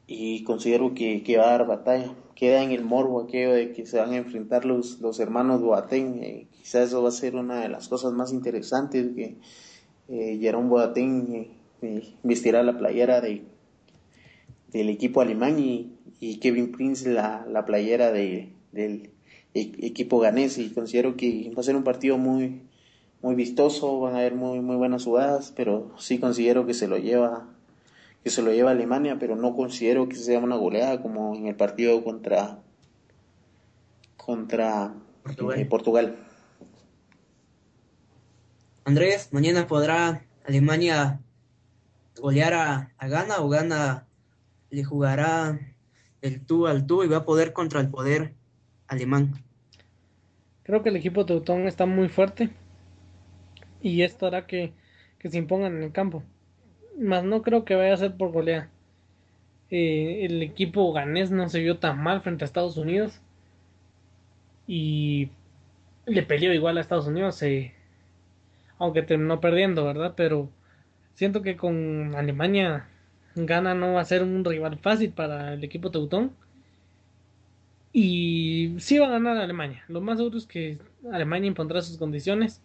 y 0.07 0.43
considero 0.45 0.95
que, 0.95 1.23
que, 1.23 1.39
va 1.39 1.49
a 1.49 1.51
dar 1.53 1.67
batalla. 1.67 2.13
Queda 2.35 2.63
en 2.63 2.73
el 2.73 2.85
morbo 2.85 3.21
aquello 3.21 3.53
de 3.53 3.73
que 3.73 3.87
se 3.87 3.99
van 3.99 4.13
a 4.13 4.17
enfrentar 4.17 4.65
los, 4.65 5.01
los 5.01 5.21
hermanos 5.21 5.61
Boateng. 5.61 6.23
Eh, 6.23 6.47
quizás 6.51 6.89
eso 6.89 7.03
va 7.03 7.11
a 7.11 7.13
ser 7.13 7.37
una 7.37 7.61
de 7.61 7.69
las 7.69 7.89
cosas 7.89 8.13
más 8.13 8.33
interesantes 8.33 9.15
que 9.15 9.37
eh, 10.09 10.39
Jerome 10.41 10.69
Boateng 10.69 11.33
eh, 11.33 11.51
eh, 11.83 12.15
vestirá 12.25 12.65
la 12.65 12.77
playera 12.77 13.21
de, 13.21 13.45
del 14.73 14.89
equipo 14.89 15.21
alemán 15.21 15.61
y, 15.61 15.93
y 16.19 16.39
Kevin 16.39 16.73
Prince 16.73 17.09
la, 17.09 17.47
la 17.49 17.65
playera 17.65 18.11
de, 18.11 18.53
del 18.73 19.11
e, 19.55 19.71
equipo 19.83 20.19
ganés 20.19 20.59
y 20.59 20.71
considero 20.71 21.17
que 21.17 21.53
va 21.57 21.61
a 21.61 21.65
ser 21.65 21.77
un 21.77 21.85
partido 21.85 22.19
muy 22.19 22.63
muy 23.23 23.35
vistoso, 23.35 24.01
van 24.01 24.17
a 24.17 24.19
haber 24.19 24.35
muy 24.35 24.61
muy 24.61 24.77
buenas 24.77 25.05
jugadas, 25.05 25.53
pero 25.55 25.93
sí 25.99 26.19
considero 26.19 26.67
que 26.67 26.75
se 26.75 26.89
lo 26.89 26.99
lleva 26.99 27.47
que 28.23 28.31
se 28.31 28.43
lo 28.43 28.53
lleva 28.53 28.71
Alemania, 28.71 29.17
pero 29.19 29.37
no 29.37 29.57
considero 29.57 30.09
que 30.09 30.17
sea 30.17 30.39
una 30.39 30.57
goleada 30.57 31.01
como 31.01 31.35
en 31.35 31.47
el 31.47 31.57
partido 31.57 32.03
contra 32.05 32.59
contra 34.17 34.95
Portugal. 35.69 36.07
Eh, 36.07 36.27
Andrés, 38.85 39.33
mañana 39.33 39.67
podrá 39.67 40.27
Alemania 40.45 41.21
golear 42.21 42.55
a, 42.55 42.93
a 42.99 43.09
Ghana 43.09 43.41
o 43.41 43.49
Ghana 43.49 44.07
le 44.71 44.85
jugará 44.85 45.59
el 46.21 46.45
tú 46.45 46.67
al 46.67 46.87
tú 46.87 47.03
y 47.03 47.09
va 47.09 47.19
a 47.19 47.25
poder 47.25 47.53
contra 47.53 47.81
el 47.81 47.89
poder 47.89 48.35
alemán. 48.87 49.43
Creo 50.63 50.83
que 50.83 50.91
el 50.91 50.97
equipo 50.97 51.25
teutón 51.25 51.67
está 51.67 51.87
muy 51.87 52.09
fuerte 52.09 52.51
y 53.81 54.03
esto 54.03 54.27
hará 54.27 54.47
que, 54.47 54.75
que 55.19 55.31
se 55.31 55.39
impongan 55.39 55.77
en 55.77 55.83
el 55.85 55.93
campo 55.93 56.23
más 56.99 57.25
no 57.25 57.43
creo 57.43 57.65
que 57.65 57.75
vaya 57.75 57.95
a 57.95 57.99
ser 57.99 58.17
por 58.17 58.33
goleada. 58.33 58.71
El 59.71 60.43
equipo 60.43 60.93
ganés 60.93 61.31
no 61.31 61.49
se 61.49 61.61
vio 61.61 61.79
tan 61.79 62.03
mal 62.03 62.23
frente 62.23 62.45
a 62.45 62.47
Estados 62.47 62.77
Unidos 62.77 63.21
y 64.67 65.31
le 66.07 66.23
peleó 66.23 66.53
igual 66.53 66.79
a 66.79 66.81
Estados 66.81 67.07
Unidos, 67.07 67.43
aunque 68.79 69.03
terminó 69.03 69.41
perdiendo, 69.41 69.85
¿verdad? 69.85 70.15
Pero 70.17 70.51
siento 71.15 71.43
que 71.43 71.57
con 71.57 72.15
Alemania 72.17 72.89
gana 73.37 73.75
no 73.75 73.95
va 73.95 74.01
a 74.01 74.05
ser 74.05 74.23
un 74.23 74.45
rival 74.45 74.79
fácil 74.79 75.13
para 75.13 75.55
el 75.55 75.63
equipo 75.63 75.91
teutón. 75.91 76.33
Y 77.93 78.77
sí 78.79 78.99
va 78.99 79.07
a 79.09 79.11
ganar 79.11 79.37
Alemania. 79.37 79.85
Lo 79.89 80.01
más 80.01 80.19
seguro 80.19 80.39
es 80.39 80.47
que 80.47 80.79
Alemania 81.13 81.49
impondrá 81.49 81.83
sus 81.83 81.99
condiciones, 81.99 82.63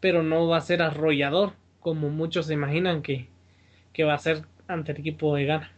pero 0.00 0.22
no 0.22 0.46
va 0.48 0.58
a 0.58 0.62
ser 0.62 0.82
arrollador 0.82 1.52
como 1.80 2.10
muchos 2.10 2.46
se 2.46 2.54
imaginan 2.54 3.02
que, 3.02 3.28
que 3.94 4.04
va 4.04 4.12
a 4.12 4.18
ser 4.18 4.44
ante 4.66 4.92
el 4.92 4.98
equipo 4.98 5.34
de 5.34 5.46
Ghana. 5.46 5.72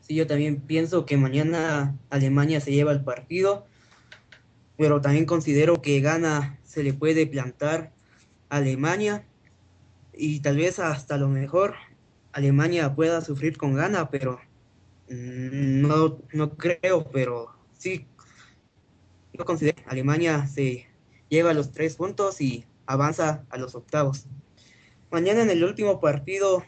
Sí, 0.00 0.16
yo 0.16 0.26
también 0.26 0.60
pienso 0.60 1.06
que 1.06 1.16
mañana 1.16 1.96
Alemania 2.10 2.60
se 2.60 2.72
lleva 2.72 2.92
el 2.92 3.02
partido, 3.02 3.66
pero 4.76 5.00
también 5.00 5.24
considero 5.24 5.80
que 5.80 6.00
Ghana 6.00 6.58
se 6.64 6.82
le 6.82 6.92
puede 6.92 7.26
plantar 7.26 7.92
a 8.50 8.56
Alemania 8.56 9.24
y 10.12 10.40
tal 10.40 10.56
vez 10.56 10.78
hasta 10.80 11.16
lo 11.16 11.28
mejor 11.28 11.76
Alemania 12.32 12.94
pueda 12.94 13.20
sufrir 13.20 13.56
con 13.56 13.74
Ghana, 13.74 14.10
pero 14.10 14.40
mm, 15.08 15.80
no, 15.80 16.18
no 16.32 16.56
creo, 16.56 17.08
pero 17.10 17.54
sí, 17.78 18.06
yo 19.32 19.44
considero 19.44 19.76
que 19.76 19.88
Alemania 19.88 20.46
se 20.46 20.86
lleva 21.28 21.54
los 21.54 21.70
tres 21.70 21.96
puntos 21.96 22.40
y 22.40 22.64
avanza 22.86 23.44
a 23.50 23.56
los 23.56 23.76
octavos. 23.76 24.26
Mañana 25.10 25.42
en 25.42 25.50
el 25.50 25.64
último 25.64 25.98
partido 25.98 26.62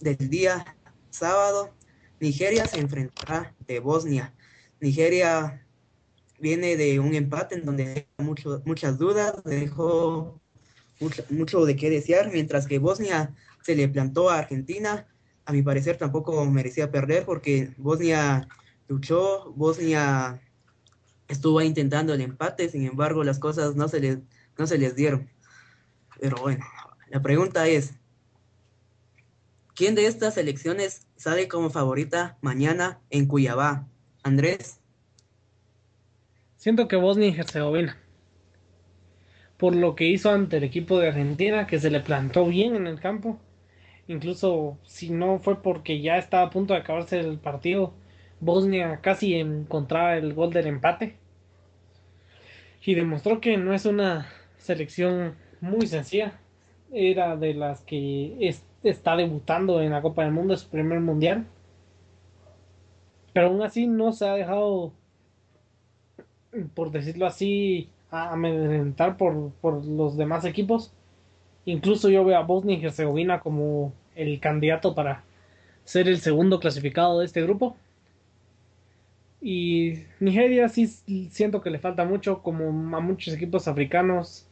del 0.00 0.28
día 0.28 0.76
sábado, 1.08 1.74
Nigeria 2.20 2.66
se 2.66 2.78
enfrentará 2.78 3.54
de 3.66 3.80
Bosnia. 3.80 4.34
Nigeria 4.80 5.66
viene 6.38 6.76
de 6.76 7.00
un 7.00 7.14
empate 7.14 7.54
en 7.54 7.64
donde 7.64 8.06
muchas 8.18 8.98
dudas, 8.98 9.42
dejó 9.44 10.38
mucho, 11.00 11.24
mucho, 11.30 11.64
de 11.64 11.74
qué 11.74 11.88
desear, 11.88 12.30
mientras 12.30 12.66
que 12.66 12.78
Bosnia 12.78 13.34
se 13.62 13.74
le 13.74 13.88
plantó 13.88 14.28
a 14.28 14.40
Argentina. 14.40 15.06
A 15.46 15.52
mi 15.52 15.62
parecer 15.62 15.96
tampoco 15.96 16.44
merecía 16.44 16.90
perder 16.90 17.24
porque 17.24 17.72
Bosnia 17.78 18.46
luchó, 18.88 19.54
Bosnia 19.56 20.38
estuvo 21.28 21.62
intentando 21.62 22.12
el 22.12 22.20
empate, 22.20 22.68
sin 22.68 22.84
embargo 22.84 23.24
las 23.24 23.38
cosas 23.38 23.74
no 23.74 23.88
se 23.88 24.00
les, 24.00 24.18
no 24.58 24.66
se 24.66 24.76
les 24.76 24.94
dieron. 24.94 25.30
Pero 26.20 26.36
bueno, 26.42 26.62
la 27.08 27.22
pregunta 27.22 27.68
es, 27.68 27.94
¿quién 29.74 29.94
de 29.94 30.06
estas 30.06 30.36
elecciones 30.38 31.06
sale 31.14 31.46
como 31.46 31.70
favorita 31.70 32.36
mañana 32.40 32.98
en 33.10 33.26
Cuyabá? 33.26 33.86
Andrés. 34.24 34.80
Siento 36.56 36.88
que 36.88 36.96
Bosnia 36.96 37.28
y 37.28 37.38
Herzegovina. 37.38 37.96
Por 39.56 39.76
lo 39.76 39.94
que 39.94 40.08
hizo 40.08 40.32
ante 40.32 40.56
el 40.56 40.64
equipo 40.64 40.98
de 40.98 41.08
Argentina, 41.08 41.68
que 41.68 41.78
se 41.78 41.90
le 41.90 42.00
plantó 42.00 42.44
bien 42.44 42.74
en 42.74 42.88
el 42.88 42.98
campo. 42.98 43.38
Incluso 44.08 44.76
si 44.84 45.10
no 45.10 45.38
fue 45.38 45.62
porque 45.62 46.00
ya 46.00 46.18
estaba 46.18 46.48
a 46.48 46.50
punto 46.50 46.74
de 46.74 46.80
acabarse 46.80 47.20
el 47.20 47.38
partido, 47.38 47.94
Bosnia 48.40 49.00
casi 49.00 49.34
encontraba 49.34 50.16
el 50.16 50.34
gol 50.34 50.52
del 50.52 50.66
empate. 50.66 51.16
Y 52.84 52.96
demostró 52.96 53.40
que 53.40 53.56
no 53.56 53.72
es 53.74 53.86
una 53.86 54.28
selección 54.58 55.36
muy 55.60 55.86
sencilla 55.86 56.40
era 56.92 57.36
de 57.36 57.54
las 57.54 57.82
que 57.82 58.54
está 58.82 59.16
debutando 59.16 59.80
en 59.82 59.92
la 59.92 60.02
Copa 60.02 60.22
del 60.22 60.32
Mundo, 60.32 60.56
su 60.56 60.68
primer 60.68 61.00
mundial. 61.00 61.46
Pero 63.32 63.48
aún 63.48 63.62
así 63.62 63.86
no 63.86 64.12
se 64.12 64.26
ha 64.26 64.34
dejado, 64.34 64.92
por 66.74 66.90
decirlo 66.90 67.26
así, 67.26 67.90
amedrentar 68.10 69.16
por, 69.16 69.50
por 69.60 69.84
los 69.84 70.16
demás 70.16 70.44
equipos. 70.44 70.92
Incluso 71.64 72.08
yo 72.08 72.24
veo 72.24 72.38
a 72.38 72.44
Bosnia 72.44 72.78
y 72.78 72.84
Herzegovina 72.84 73.40
como 73.40 73.92
el 74.14 74.40
candidato 74.40 74.94
para 74.94 75.24
ser 75.84 76.08
el 76.08 76.18
segundo 76.18 76.60
clasificado 76.60 77.18
de 77.18 77.26
este 77.26 77.42
grupo. 77.42 77.76
Y 79.40 80.04
Nigeria 80.18 80.68
sí 80.68 80.86
siento 81.30 81.60
que 81.60 81.70
le 81.70 81.78
falta 81.78 82.04
mucho, 82.04 82.42
como 82.42 82.96
a 82.96 83.00
muchos 83.00 83.34
equipos 83.34 83.68
africanos, 83.68 84.46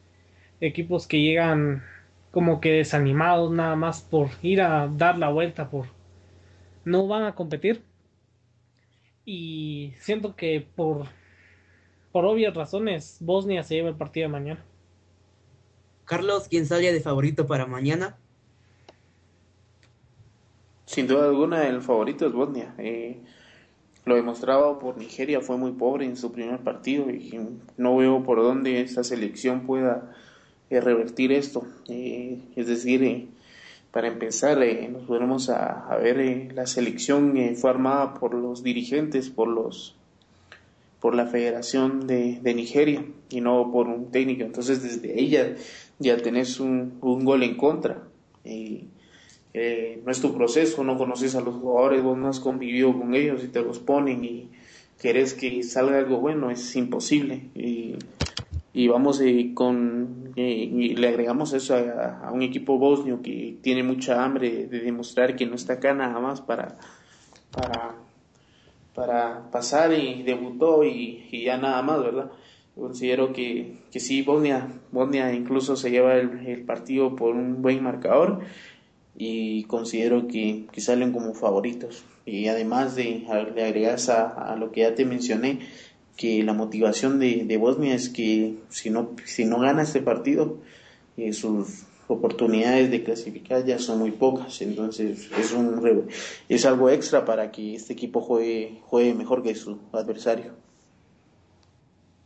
equipos 0.61 1.07
que 1.07 1.21
llegan 1.21 1.83
como 2.35 2.59
que 2.59 2.73
desanimados 2.73 3.49
nada 3.49 3.77
más 3.77 4.01
por 4.01 4.27
ir 4.41 4.59
a 4.59 4.89
dar 4.89 5.17
la 5.17 5.29
vuelta, 5.29 5.69
por 5.69 5.85
no 6.83 7.07
van 7.07 7.23
a 7.23 7.33
competir. 7.33 7.85
Y 9.23 9.93
siento 9.99 10.35
que 10.35 10.67
por, 10.75 11.05
por 12.11 12.25
obvias 12.25 12.53
razones 12.53 13.19
Bosnia 13.21 13.63
se 13.63 13.75
lleva 13.75 13.87
el 13.87 13.95
partido 13.95 14.27
de 14.27 14.33
mañana. 14.33 14.65
Carlos, 16.03 16.49
¿quién 16.49 16.65
sale 16.65 16.91
de 16.91 16.99
favorito 16.99 17.47
para 17.47 17.67
mañana? 17.67 18.17
Sin 20.83 21.07
duda 21.07 21.29
alguna 21.29 21.65
el 21.69 21.81
favorito 21.81 22.27
es 22.27 22.33
Bosnia. 22.33 22.75
Eh, 22.79 23.23
lo 24.03 24.15
demostrado 24.15 24.77
por 24.79 24.97
Nigeria, 24.97 25.39
fue 25.39 25.55
muy 25.55 25.71
pobre 25.71 26.03
en 26.03 26.17
su 26.17 26.33
primer 26.33 26.59
partido 26.59 27.09
y 27.09 27.39
no 27.77 27.95
veo 27.95 28.23
por 28.23 28.43
dónde 28.43 28.81
esta 28.81 29.05
selección 29.05 29.65
pueda 29.65 30.13
revertir 30.69 31.31
esto. 31.31 31.65
es 31.87 32.67
decir, 32.67 33.29
para 33.91 34.07
empezar, 34.07 34.57
nos 34.89 35.03
ponemos 35.03 35.49
a, 35.49 35.97
ver, 36.01 36.53
la 36.53 36.65
selección 36.67 37.33
fue 37.55 37.69
armada 37.69 38.13
por 38.15 38.33
los 38.33 38.63
dirigentes, 38.63 39.29
por 39.29 39.47
los 39.47 39.95
por 41.05 41.13
la 41.13 41.27
Federación 41.27 42.07
de, 42.07 42.53
Nigeria 42.55 43.05
y 43.29 43.39
no 43.39 43.71
por 43.71 43.85
un 43.87 44.09
técnico. 44.09 44.43
Entonces 44.43 44.81
desde 44.81 45.21
ella 45.21 45.55
ya 45.99 46.17
tenés 46.17 46.59
un, 46.59 46.99
gol 46.99 47.43
en 47.43 47.55
contra. 47.57 48.07
Y, 48.43 48.85
eh, 49.53 50.01
no 50.03 50.11
es 50.11 50.19
tu 50.19 50.35
proceso, 50.35 50.83
no 50.83 50.97
conoces 50.97 51.35
a 51.35 51.41
los 51.41 51.55
jugadores, 51.57 52.01
vos 52.01 52.17
no 52.17 52.27
has 52.27 52.39
convivido 52.39 52.91
con 52.97 53.13
ellos 53.13 53.43
y 53.43 53.49
te 53.49 53.61
los 53.61 53.77
ponen 53.77 54.25
y 54.25 54.49
querés 54.99 55.35
que 55.35 55.61
salga 55.61 55.99
algo 55.99 56.19
bueno, 56.19 56.49
es 56.49 56.75
imposible. 56.75 57.49
Y, 57.53 57.97
vamos 58.87 59.21
eh, 59.21 59.51
con 59.53 60.33
y 60.35 60.95
le 60.95 61.07
agregamos 61.07 61.53
eso 61.53 61.75
a, 61.75 62.29
un 62.33 62.41
equipo 62.41 62.77
bosnio 62.77 63.21
que 63.21 63.57
tiene 63.61 63.83
mucha 63.83 64.23
hambre 64.23 64.67
de 64.67 64.79
demostrar 64.81 65.35
que 65.35 65.45
no 65.45 65.55
está 65.55 65.73
acá 65.73 65.93
nada 65.93 66.19
más 66.19 66.41
para, 66.41 66.75
para 67.51 67.95
para 68.95 69.51
pasar 69.51 69.93
y 69.93 70.23
debutó 70.23 70.83
y, 70.83 71.43
ya 71.43 71.57
nada 71.57 71.81
más, 71.83 72.01
¿verdad? 72.01 72.31
Considero 72.73 73.33
que, 73.33 73.77
que 73.91 73.99
sí, 73.99 74.21
Bosnia, 74.21 74.67
Bosnia 74.91 75.33
incluso 75.33 75.75
se 75.75 75.91
lleva 75.91 76.15
el, 76.15 76.63
partido 76.65 77.15
por 77.15 77.35
un 77.35 77.61
buen 77.61 77.83
marcador 77.83 78.39
y 79.17 79.63
considero 79.65 80.27
que, 80.27 80.65
que, 80.71 80.81
salen 80.81 81.11
como 81.11 81.33
favoritos. 81.33 82.03
Y 82.25 82.47
además 82.47 82.95
de, 82.95 83.25
de 83.53 83.87
a, 83.87 84.51
a, 84.51 84.55
lo 84.55 84.71
que 84.71 84.81
ya 84.81 84.95
te 84.95 85.05
mencioné, 85.05 85.59
que 86.15 86.43
la 86.43 86.53
motivación 86.53 87.19
de, 87.19 87.43
de 87.45 87.57
Bosnia 87.57 87.95
es 87.95 88.09
que 88.09 88.57
si 88.69 88.89
no, 88.89 89.15
si 89.25 89.45
no 89.45 89.59
gana 89.59 89.83
este 89.83 90.01
partido, 90.01 90.59
eh, 91.17 91.33
sus, 91.33 91.85
oportunidades 92.07 92.91
de 92.91 93.03
clasificar 93.03 93.65
ya 93.65 93.79
son 93.79 93.99
muy 93.99 94.11
pocas, 94.11 94.61
entonces 94.61 95.29
es 95.37 95.51
un 95.53 96.07
es 96.47 96.65
algo 96.65 96.89
extra 96.89 97.25
para 97.25 97.51
que 97.51 97.75
este 97.75 97.93
equipo 97.93 98.21
juegue, 98.21 98.79
juegue 98.85 99.13
mejor 99.13 99.41
que 99.41 99.55
su 99.55 99.79
adversario. 99.91 100.53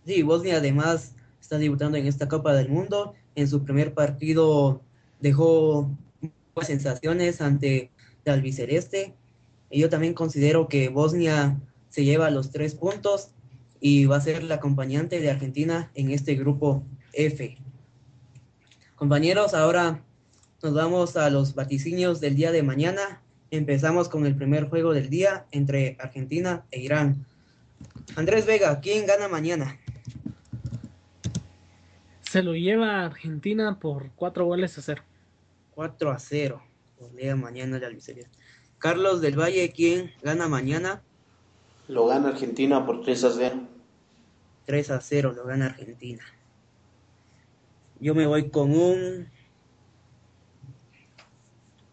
Sí, 0.06 0.22
Bosnia 0.24 0.58
además 0.58 1.16
está 1.40 1.58
debutando 1.58 1.98
en 1.98 2.08
esta 2.08 2.28
Copa 2.28 2.54
del 2.54 2.70
Mundo. 2.70 3.14
En 3.36 3.48
su 3.48 3.64
primer 3.64 3.94
partido 3.94 4.82
dejó 5.20 5.90
buenas 6.56 6.68
sensaciones 6.68 7.42
ante 7.42 7.92
el 8.26 8.34
albiceleste. 8.34 9.14
Y 9.70 9.80
yo 9.80 9.90
también 9.90 10.14
considero 10.14 10.68
que 10.68 10.90
Bosnia 10.90 11.60
se 11.90 12.04
lleva 12.04 12.32
los 12.32 12.52
tres 12.52 12.76
puntos 12.76 13.30
y 13.80 14.06
va 14.06 14.18
a 14.18 14.22
ser 14.22 14.44
la 14.44 14.56
acompañante 14.56 15.20
de 15.20 15.30
Argentina 15.30 15.92
en 15.96 16.12
este 16.12 16.36
grupo 16.36 16.84
F. 17.14 17.58
Compañeros, 18.96 19.54
ahora 19.54 20.04
nos 20.62 20.74
vamos 20.74 21.16
a 21.16 21.30
los 21.30 21.56
vaticinios 21.56 22.20
del 22.20 22.36
día 22.36 22.52
de 22.52 22.64
mañana. 22.64 23.22
Empezamos 23.52 24.10
con 24.10 24.26
el 24.26 24.36
primer 24.36 24.70
juego 24.70 24.94
del 24.94 25.10
día 25.10 25.46
entre 25.52 25.96
Argentina 26.00 26.66
e 26.72 26.82
Irán. 26.82 27.26
Andrés 28.16 28.46
Vega, 28.46 28.80
¿quién 28.82 29.06
gana 29.06 29.28
mañana? 29.28 29.80
Se 32.22 32.44
lo 32.44 32.54
lleva 32.54 33.06
Argentina 33.06 33.80
por 33.80 34.12
cuatro 34.12 34.46
goles 34.46 34.78
a 34.78 34.82
cero. 34.82 35.04
4 35.80 36.12
a 36.12 36.20
0. 36.20 36.62
Lea 37.16 37.38
mañana 37.38 37.80
la 37.80 37.90
Carlos 38.80 39.22
del 39.22 39.40
Valle, 39.40 39.72
¿quién 39.72 40.12
gana 40.22 40.50
mañana? 40.50 41.02
Lo 41.90 42.06
gana 42.06 42.30
Argentina 42.30 42.86
por 42.86 43.02
3 43.02 43.24
a 43.24 43.32
0. 43.32 43.56
3 44.66 44.92
a 44.92 45.02
0 45.02 45.34
lo 45.36 45.44
gana 45.44 45.66
Argentina. 45.66 46.24
Yo 48.00 48.14
me 48.14 48.28
voy 48.28 48.52
con 48.52 48.76
un 48.76 49.28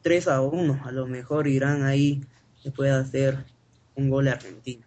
3 0.02 0.28
a 0.28 0.42
1. 0.42 0.82
A 0.84 0.92
lo 0.92 1.06
mejor 1.06 1.48
Irán 1.48 1.82
ahí 1.82 2.20
se 2.62 2.70
puede 2.70 2.90
hacer 2.90 3.46
un 3.94 4.10
gol 4.10 4.28
a 4.28 4.32
Argentina. 4.32 4.86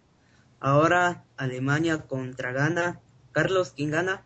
Ahora 0.60 1.24
Alemania 1.36 2.02
contra 2.02 2.52
Ghana. 2.52 3.00
Carlos, 3.32 3.72
¿quién 3.74 3.90
gana? 3.90 4.22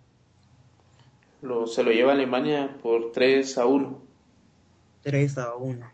Lo, 1.41 1.67
se 1.67 1.83
lo 1.83 1.93
lleva 1.93 2.13
Alemania 2.13 2.77
por 2.83 3.11
3 3.11 3.57
a 3.57 3.65
1. 3.65 4.03
3 5.01 5.39
a 5.39 5.55
1. 5.55 5.91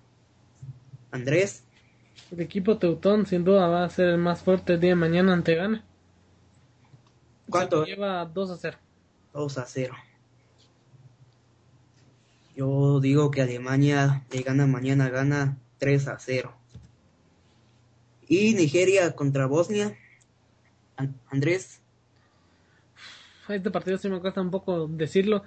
Andrés. 1.13 1.63
El 2.31 2.41
equipo 2.41 2.79
Teutón 2.79 3.27
sin 3.27 3.45
duda 3.45 3.67
va 3.67 3.85
a 3.85 3.91
ser 3.91 4.09
el 4.09 4.19
más 4.19 4.43
fuerte 4.43 4.75
el 4.75 4.81
día 4.81 4.91
de 4.91 4.97
mañana 4.97 5.33
ante 5.33 5.57
Ghana. 5.57 5.85
¿Cuánto? 7.49 7.85
Se 7.85 7.91
lleva 7.91 8.25
2 8.25 8.51
a 8.51 8.57
0. 8.57 8.79
2 9.33 9.59
a 9.59 9.67
0. 9.67 9.95
Yo 12.55 13.01
digo 13.01 13.31
que 13.33 13.43
Alemania 13.43 14.25
le 14.31 14.43
gana 14.43 14.67
mañana, 14.67 15.09
gana 15.09 15.59
3 15.79 16.09
a 16.09 16.19
0. 16.21 16.55
Y 18.29 18.55
Nigeria 18.55 19.17
contra 19.17 19.47
Bosnia. 19.47 19.97
Andrés. 21.31 21.81
Este 23.49 23.71
partido 23.71 23.99
sí 23.99 24.09
me 24.09 24.21
cuesta 24.21 24.41
un 24.41 24.53
poco 24.53 24.87
decirlo. 24.87 25.43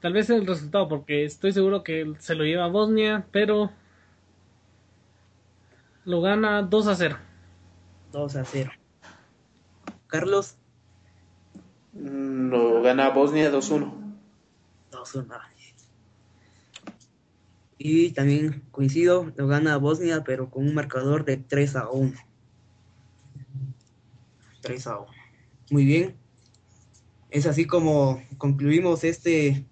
Tal 0.00 0.12
vez 0.12 0.28
el 0.28 0.46
resultado, 0.46 0.88
porque 0.88 1.24
estoy 1.24 1.52
seguro 1.52 1.82
que 1.82 2.12
se 2.18 2.34
lo 2.34 2.44
lleva 2.44 2.66
Bosnia, 2.66 3.26
pero 3.30 3.70
lo 6.04 6.20
gana 6.20 6.62
2 6.62 6.86
a 6.86 6.94
0. 6.96 7.16
2 8.12 8.36
a 8.36 8.44
0. 8.44 8.70
Carlos. 10.06 10.56
Lo 11.94 12.82
gana 12.82 13.10
Bosnia 13.10 13.50
2-1. 13.52 13.92
2-1. 14.90 15.40
Y 17.78 18.10
también 18.12 18.62
coincido, 18.70 19.32
lo 19.36 19.48
gana 19.48 19.76
Bosnia, 19.76 20.22
pero 20.24 20.50
con 20.50 20.66
un 20.66 20.74
marcador 20.74 21.24
de 21.24 21.36
3 21.36 21.76
a 21.76 21.88
1. 21.88 22.12
3 24.60 24.86
a 24.86 24.98
1. 24.98 25.08
Muy 25.70 25.84
bien. 25.84 26.16
Es 27.30 27.46
así 27.46 27.66
como 27.66 28.22
concluimos 28.38 29.04
este 29.04 29.66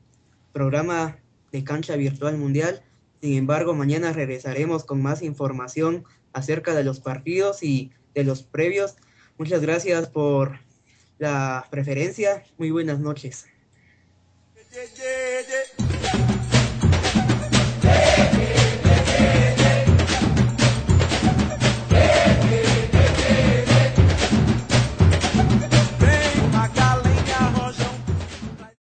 programa 0.53 1.19
de 1.53 1.63
cancha 1.63 1.95
virtual 1.97 2.39
mundial. 2.39 2.83
Sin 3.21 3.35
embargo, 3.37 3.75
mañana 3.75 4.13
regresaremos 4.13 4.85
con 4.85 5.03
más 5.03 5.23
información 5.23 6.05
acerca 6.33 6.75
de 6.75 6.85
los 6.85 7.01
partidos 7.01 7.63
y 7.63 7.93
de 8.15 8.25
los 8.25 8.43
previos. 8.43 8.97
Muchas 9.39 9.61
gracias 9.63 10.09
por 10.09 10.59
la 11.19 11.67
preferencia. 11.71 12.45
Muy 12.59 12.71
buenas 12.71 12.99
noches. 12.99 13.47